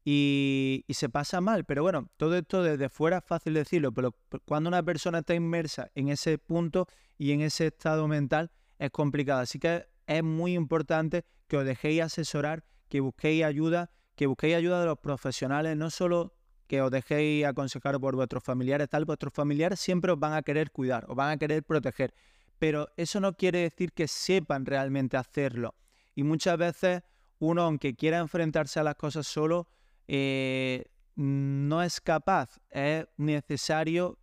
y, 0.04 0.84
se 0.90 1.10
pasa 1.10 1.42
mal. 1.42 1.66
Pero 1.66 1.84
bueno, 1.84 2.10
todo 2.18 2.36
esto 2.36 2.64
desde 2.64 2.90
fuera 2.90 3.18
es 3.18 3.24
fácil 3.26 3.54
decirlo, 3.54 3.92
pero 3.94 4.16
cuando 4.46 4.68
una 4.68 4.84
persona 4.84 5.20
está 5.20 5.34
inmersa 5.34 5.90
en 5.96 6.10
ese 6.10 6.38
punto 6.38 6.88
y 7.18 7.32
en 7.32 7.42
ese 7.42 7.68
estado 7.68 8.08
mental 8.08 8.52
es 8.80 8.92
complicado. 8.92 9.42
Así 9.42 9.60
que 9.60 9.88
es 10.08 10.24
muy 10.24 10.54
importante 10.54 11.24
que 11.48 11.58
os 11.58 11.66
dejéis 11.66 12.02
asesorar, 12.02 12.64
que 12.90 13.00
busquéis 13.00 13.44
ayuda, 13.44 13.92
que 14.16 14.28
busquéis 14.28 14.56
ayuda 14.56 14.80
de 14.82 14.88
los 14.88 15.00
profesionales, 15.00 15.78
no 15.78 15.90
solo 15.90 16.34
que 16.72 16.82
os 16.82 16.90
dejéis 16.90 17.44
aconsejar 17.44 18.00
por 18.00 18.16
vuestros 18.16 18.42
familiares, 18.42 18.88
tal, 18.88 19.04
vuestros 19.04 19.34
familiares 19.34 19.78
siempre 19.78 20.10
os 20.14 20.18
van 20.18 20.32
a 20.32 20.42
querer 20.42 20.72
cuidar, 20.72 21.04
os 21.10 21.18
van 21.18 21.32
a 21.32 21.38
querer 21.38 21.64
proteger, 21.64 22.14
pero 22.60 22.88
eso 22.96 23.20
no 23.20 23.34
quiere 23.34 23.60
decir 23.60 23.92
que 23.92 24.08
sepan 24.08 24.66
realmente 24.66 25.18
hacerlo. 25.18 25.76
Y 26.16 26.24
muchas 26.24 26.58
veces 26.58 27.02
uno, 27.40 27.64
aunque 27.64 27.94
quiera 27.94 28.20
enfrentarse 28.20 28.80
a 28.80 28.84
las 28.84 28.96
cosas 28.96 29.28
solo, 29.28 29.68
eh, 30.08 30.86
no 31.16 31.84
es 31.84 32.00
capaz. 32.00 32.62
Es 32.70 33.06
necesario 33.18 34.18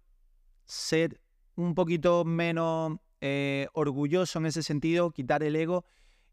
ser 0.65 1.21
un 1.55 1.75
poquito 1.75 2.25
menos 2.25 2.97
eh, 3.21 3.69
orgulloso 3.75 4.39
en 4.39 4.47
ese 4.47 4.63
sentido, 4.63 5.11
quitar 5.11 5.43
el 5.43 5.55
ego 5.55 5.85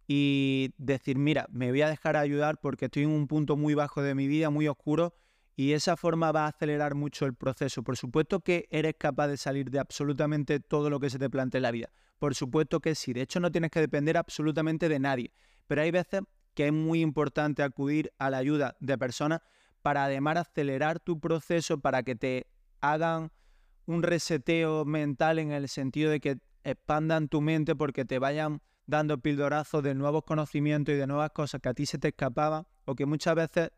y 0.07 0.72
decir, 0.77 1.17
mira, 1.17 1.45
me 1.51 1.72
voy 1.72 1.81
a 1.81 1.89
dejar 1.89 2.15
ayudar 2.15 2.57
porque 2.62 2.86
estoy 2.86 3.03
en 3.03 3.10
un 3.10 3.27
punto 3.27 3.57
muy 3.57 3.74
bajo 3.74 4.01
de 4.01 4.15
mi 4.15 4.27
vida, 4.29 4.50
muy 4.50 4.69
oscuro, 4.69 5.13
y 5.55 5.71
esa 5.71 5.95
forma 5.95 6.31
va 6.31 6.45
a 6.45 6.50
acelerar 6.50 6.95
mucho 6.95 7.25
el 7.25 7.33
proceso. 7.33 7.81
Por 7.83 7.95
supuesto 7.97 8.41
que 8.41 8.67
eres 8.71 8.95
capaz 8.97 9.27
de 9.27 9.38
salir 9.38 9.71
de 9.71 9.79
absolutamente 9.79 10.59
todo 10.59 10.89
lo 10.89 11.00
que 11.00 11.09
se 11.09 11.17
te 11.17 11.29
plantee 11.29 11.59
en 11.59 11.63
la 11.63 11.71
vida. 11.71 11.89
Por 12.19 12.35
supuesto 12.35 12.81
que 12.81 12.93
sí. 12.95 13.13
De 13.13 13.21
hecho, 13.21 13.39
no 13.39 13.51
tienes 13.51 13.71
que 13.71 13.79
depender 13.79 14.17
absolutamente 14.17 14.89
de 14.89 15.00
nadie. 15.00 15.31
Pero 15.67 15.81
hay 15.81 15.91
veces 15.91 16.21
que 16.53 16.68
es 16.68 16.74
muy 16.74 17.01
importante 17.01 17.63
acudir 17.63 18.11
a 18.18 18.29
la 18.29 18.37
ayuda 18.37 18.75
de 18.79 18.98
personas 18.98 19.41
para 19.81 20.05
además 20.05 20.37
acelerar 20.37 21.00
tu 21.00 21.20
proceso, 21.20 21.79
para 21.79 22.03
que 22.03 22.15
te 22.15 22.48
hagan 22.81 23.31
un 23.85 24.03
reseteo 24.03 24.83
mental 24.83 25.39
en 25.39 25.51
el 25.51 25.70
sentido 25.70 26.11
de 26.11 26.20
que 26.20 26.37
expandan 26.63 27.29
tu 27.29 27.41
mente 27.41 27.75
porque 27.75 28.03
te 28.03 28.20
vayan 28.20 28.61
dando 28.87 29.20
pildorazos 29.20 29.83
de 29.83 29.94
nuevos 29.94 30.24
conocimientos 30.24 30.94
y 30.94 30.98
de 30.98 31.07
nuevas 31.07 31.31
cosas 31.31 31.61
que 31.61 31.70
a 31.70 31.74
ti 31.74 31.85
se 31.85 31.98
te 31.98 32.09
escapaban 32.09 32.65
o 32.85 32.96
que 32.96 33.05
muchas 33.05 33.35
veces 33.35 33.70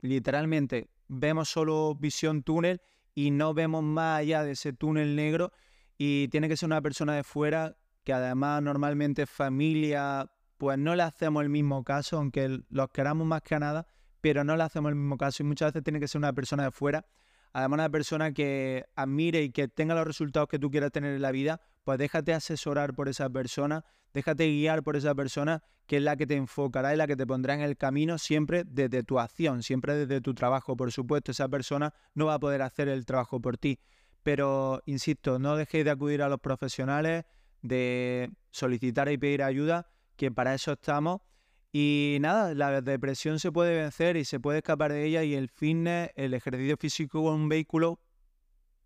literalmente 0.00 0.88
vemos 1.12 1.50
solo 1.50 1.94
visión 1.94 2.42
túnel 2.42 2.80
y 3.14 3.30
no 3.30 3.52
vemos 3.52 3.82
más 3.82 4.20
allá 4.20 4.42
de 4.42 4.52
ese 4.52 4.72
túnel 4.72 5.14
negro 5.14 5.52
y 5.98 6.28
tiene 6.28 6.48
que 6.48 6.56
ser 6.56 6.68
una 6.68 6.80
persona 6.80 7.14
de 7.14 7.22
fuera 7.22 7.76
que 8.02 8.12
además 8.12 8.62
normalmente 8.62 9.26
familia, 9.26 10.30
pues 10.56 10.78
no 10.78 10.96
le 10.96 11.02
hacemos 11.02 11.42
el 11.42 11.50
mismo 11.50 11.84
caso, 11.84 12.16
aunque 12.16 12.60
los 12.70 12.88
queramos 12.90 13.26
más 13.26 13.42
que 13.42 13.58
nada, 13.58 13.86
pero 14.20 14.42
no 14.42 14.56
le 14.56 14.62
hacemos 14.62 14.88
el 14.88 14.96
mismo 14.96 15.18
caso 15.18 15.42
y 15.42 15.46
muchas 15.46 15.72
veces 15.72 15.84
tiene 15.84 16.00
que 16.00 16.08
ser 16.08 16.18
una 16.18 16.32
persona 16.32 16.64
de 16.64 16.70
fuera, 16.70 17.04
además 17.52 17.76
una 17.76 17.90
persona 17.90 18.32
que 18.32 18.86
admire 18.96 19.42
y 19.42 19.50
que 19.50 19.68
tenga 19.68 19.94
los 19.94 20.06
resultados 20.06 20.48
que 20.48 20.58
tú 20.58 20.70
quieras 20.70 20.92
tener 20.92 21.14
en 21.14 21.22
la 21.22 21.30
vida, 21.30 21.60
pues 21.84 21.98
déjate 21.98 22.32
asesorar 22.32 22.94
por 22.94 23.08
esa 23.08 23.28
persona, 23.30 23.84
déjate 24.12 24.46
guiar 24.46 24.82
por 24.82 24.96
esa 24.96 25.14
persona 25.14 25.62
que 25.86 25.96
es 25.96 26.02
la 26.02 26.16
que 26.16 26.26
te 26.26 26.36
enfocará 26.36 26.94
y 26.94 26.96
la 26.96 27.06
que 27.06 27.16
te 27.16 27.26
pondrá 27.26 27.54
en 27.54 27.60
el 27.60 27.76
camino 27.76 28.18
siempre 28.18 28.64
desde 28.64 29.02
tu 29.02 29.18
acción, 29.18 29.62
siempre 29.62 29.94
desde 29.94 30.20
tu 30.20 30.34
trabajo. 30.34 30.76
Por 30.76 30.92
supuesto, 30.92 31.32
esa 31.32 31.48
persona 31.48 31.92
no 32.14 32.26
va 32.26 32.34
a 32.34 32.38
poder 32.38 32.62
hacer 32.62 32.88
el 32.88 33.04
trabajo 33.04 33.40
por 33.40 33.58
ti. 33.58 33.78
Pero, 34.22 34.80
insisto, 34.86 35.38
no 35.38 35.56
dejéis 35.56 35.84
de 35.84 35.90
acudir 35.90 36.22
a 36.22 36.28
los 36.28 36.40
profesionales, 36.40 37.24
de 37.62 38.30
solicitar 38.50 39.10
y 39.10 39.18
pedir 39.18 39.42
ayuda, 39.42 39.90
que 40.16 40.30
para 40.30 40.54
eso 40.54 40.72
estamos. 40.72 41.20
Y 41.72 42.18
nada, 42.20 42.54
la 42.54 42.80
depresión 42.82 43.40
se 43.40 43.50
puede 43.50 43.74
vencer 43.76 44.16
y 44.16 44.24
se 44.24 44.38
puede 44.38 44.58
escapar 44.58 44.92
de 44.92 45.04
ella 45.04 45.24
y 45.24 45.34
el 45.34 45.48
fitness, 45.48 46.10
el 46.14 46.34
ejercicio 46.34 46.76
físico 46.76 47.18
es 47.30 47.34
un 47.34 47.48
vehículo, 47.48 47.98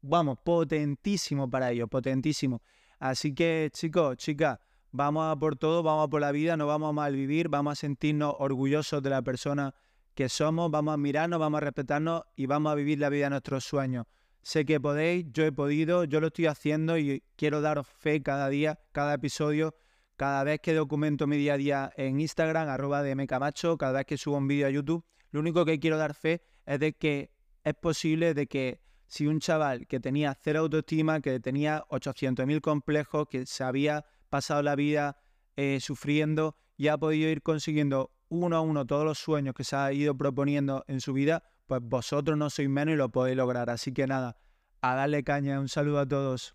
vamos, 0.02 0.38
potentísimo 0.42 1.50
para 1.50 1.72
ello, 1.72 1.88
potentísimo. 1.88 2.62
Así 2.98 3.34
que 3.34 3.70
chicos, 3.72 4.16
chicas, 4.16 4.58
vamos 4.90 5.30
a 5.30 5.36
por 5.36 5.56
todo, 5.56 5.82
vamos 5.82 6.06
a 6.06 6.08
por 6.08 6.20
la 6.20 6.32
vida, 6.32 6.56
no 6.56 6.66
vamos 6.66 6.90
a 6.90 6.92
malvivir, 6.92 7.48
vamos 7.48 7.72
a 7.72 7.74
sentirnos 7.76 8.34
orgullosos 8.38 9.02
de 9.02 9.10
la 9.10 9.22
persona 9.22 9.74
que 10.14 10.28
somos, 10.30 10.70
vamos 10.70 10.94
a 10.94 10.96
mirarnos, 10.96 11.38
vamos 11.38 11.58
a 11.58 11.60
respetarnos 11.60 12.22
y 12.36 12.46
vamos 12.46 12.72
a 12.72 12.74
vivir 12.74 12.98
la 12.98 13.10
vida 13.10 13.26
de 13.26 13.30
nuestros 13.30 13.64
sueños. 13.64 14.06
Sé 14.42 14.64
que 14.64 14.80
podéis, 14.80 15.26
yo 15.32 15.44
he 15.44 15.52
podido, 15.52 16.04
yo 16.04 16.20
lo 16.20 16.28
estoy 16.28 16.46
haciendo 16.46 16.96
y 16.96 17.22
quiero 17.36 17.60
daros 17.60 17.86
fe 17.86 18.22
cada 18.22 18.48
día, 18.48 18.78
cada 18.92 19.14
episodio, 19.14 19.74
cada 20.16 20.44
vez 20.44 20.60
que 20.60 20.72
documento 20.72 21.26
mi 21.26 21.36
día 21.36 21.54
a 21.54 21.56
día 21.58 21.92
en 21.96 22.20
Instagram, 22.20 22.68
arroba 22.68 23.02
de 23.02 23.14
mcamacho, 23.14 23.76
cada 23.76 23.92
vez 23.98 24.06
que 24.06 24.16
subo 24.16 24.38
un 24.38 24.48
vídeo 24.48 24.66
a 24.66 24.70
YouTube. 24.70 25.04
Lo 25.32 25.40
único 25.40 25.66
que 25.66 25.78
quiero 25.78 25.98
dar 25.98 26.14
fe 26.14 26.42
es 26.64 26.80
de 26.80 26.94
que 26.94 27.30
es 27.64 27.74
posible 27.74 28.32
de 28.32 28.46
que 28.46 28.80
si 29.06 29.26
un 29.26 29.40
chaval 29.40 29.86
que 29.86 30.00
tenía 30.00 30.36
cero 30.42 30.60
autoestima, 30.60 31.20
que 31.20 31.40
tenía 31.40 31.84
800.000 31.90 32.60
complejos, 32.60 33.28
que 33.28 33.46
se 33.46 33.64
había 33.64 34.04
pasado 34.28 34.62
la 34.62 34.74
vida 34.74 35.16
eh, 35.56 35.78
sufriendo 35.80 36.56
y 36.76 36.88
ha 36.88 36.98
podido 36.98 37.30
ir 37.30 37.42
consiguiendo 37.42 38.12
uno 38.28 38.56
a 38.56 38.60
uno 38.60 38.86
todos 38.86 39.04
los 39.04 39.18
sueños 39.18 39.54
que 39.54 39.64
se 39.64 39.76
ha 39.76 39.92
ido 39.92 40.16
proponiendo 40.16 40.84
en 40.88 41.00
su 41.00 41.12
vida, 41.12 41.42
pues 41.66 41.80
vosotros 41.82 42.36
no 42.36 42.50
sois 42.50 42.68
menos 42.68 42.94
y 42.94 42.96
lo 42.96 43.10
podéis 43.10 43.36
lograr. 43.36 43.70
Así 43.70 43.92
que 43.92 44.06
nada, 44.06 44.36
a 44.80 44.94
darle 44.94 45.22
caña. 45.24 45.60
Un 45.60 45.68
saludo 45.68 46.00
a 46.00 46.06
todos. 46.06 46.54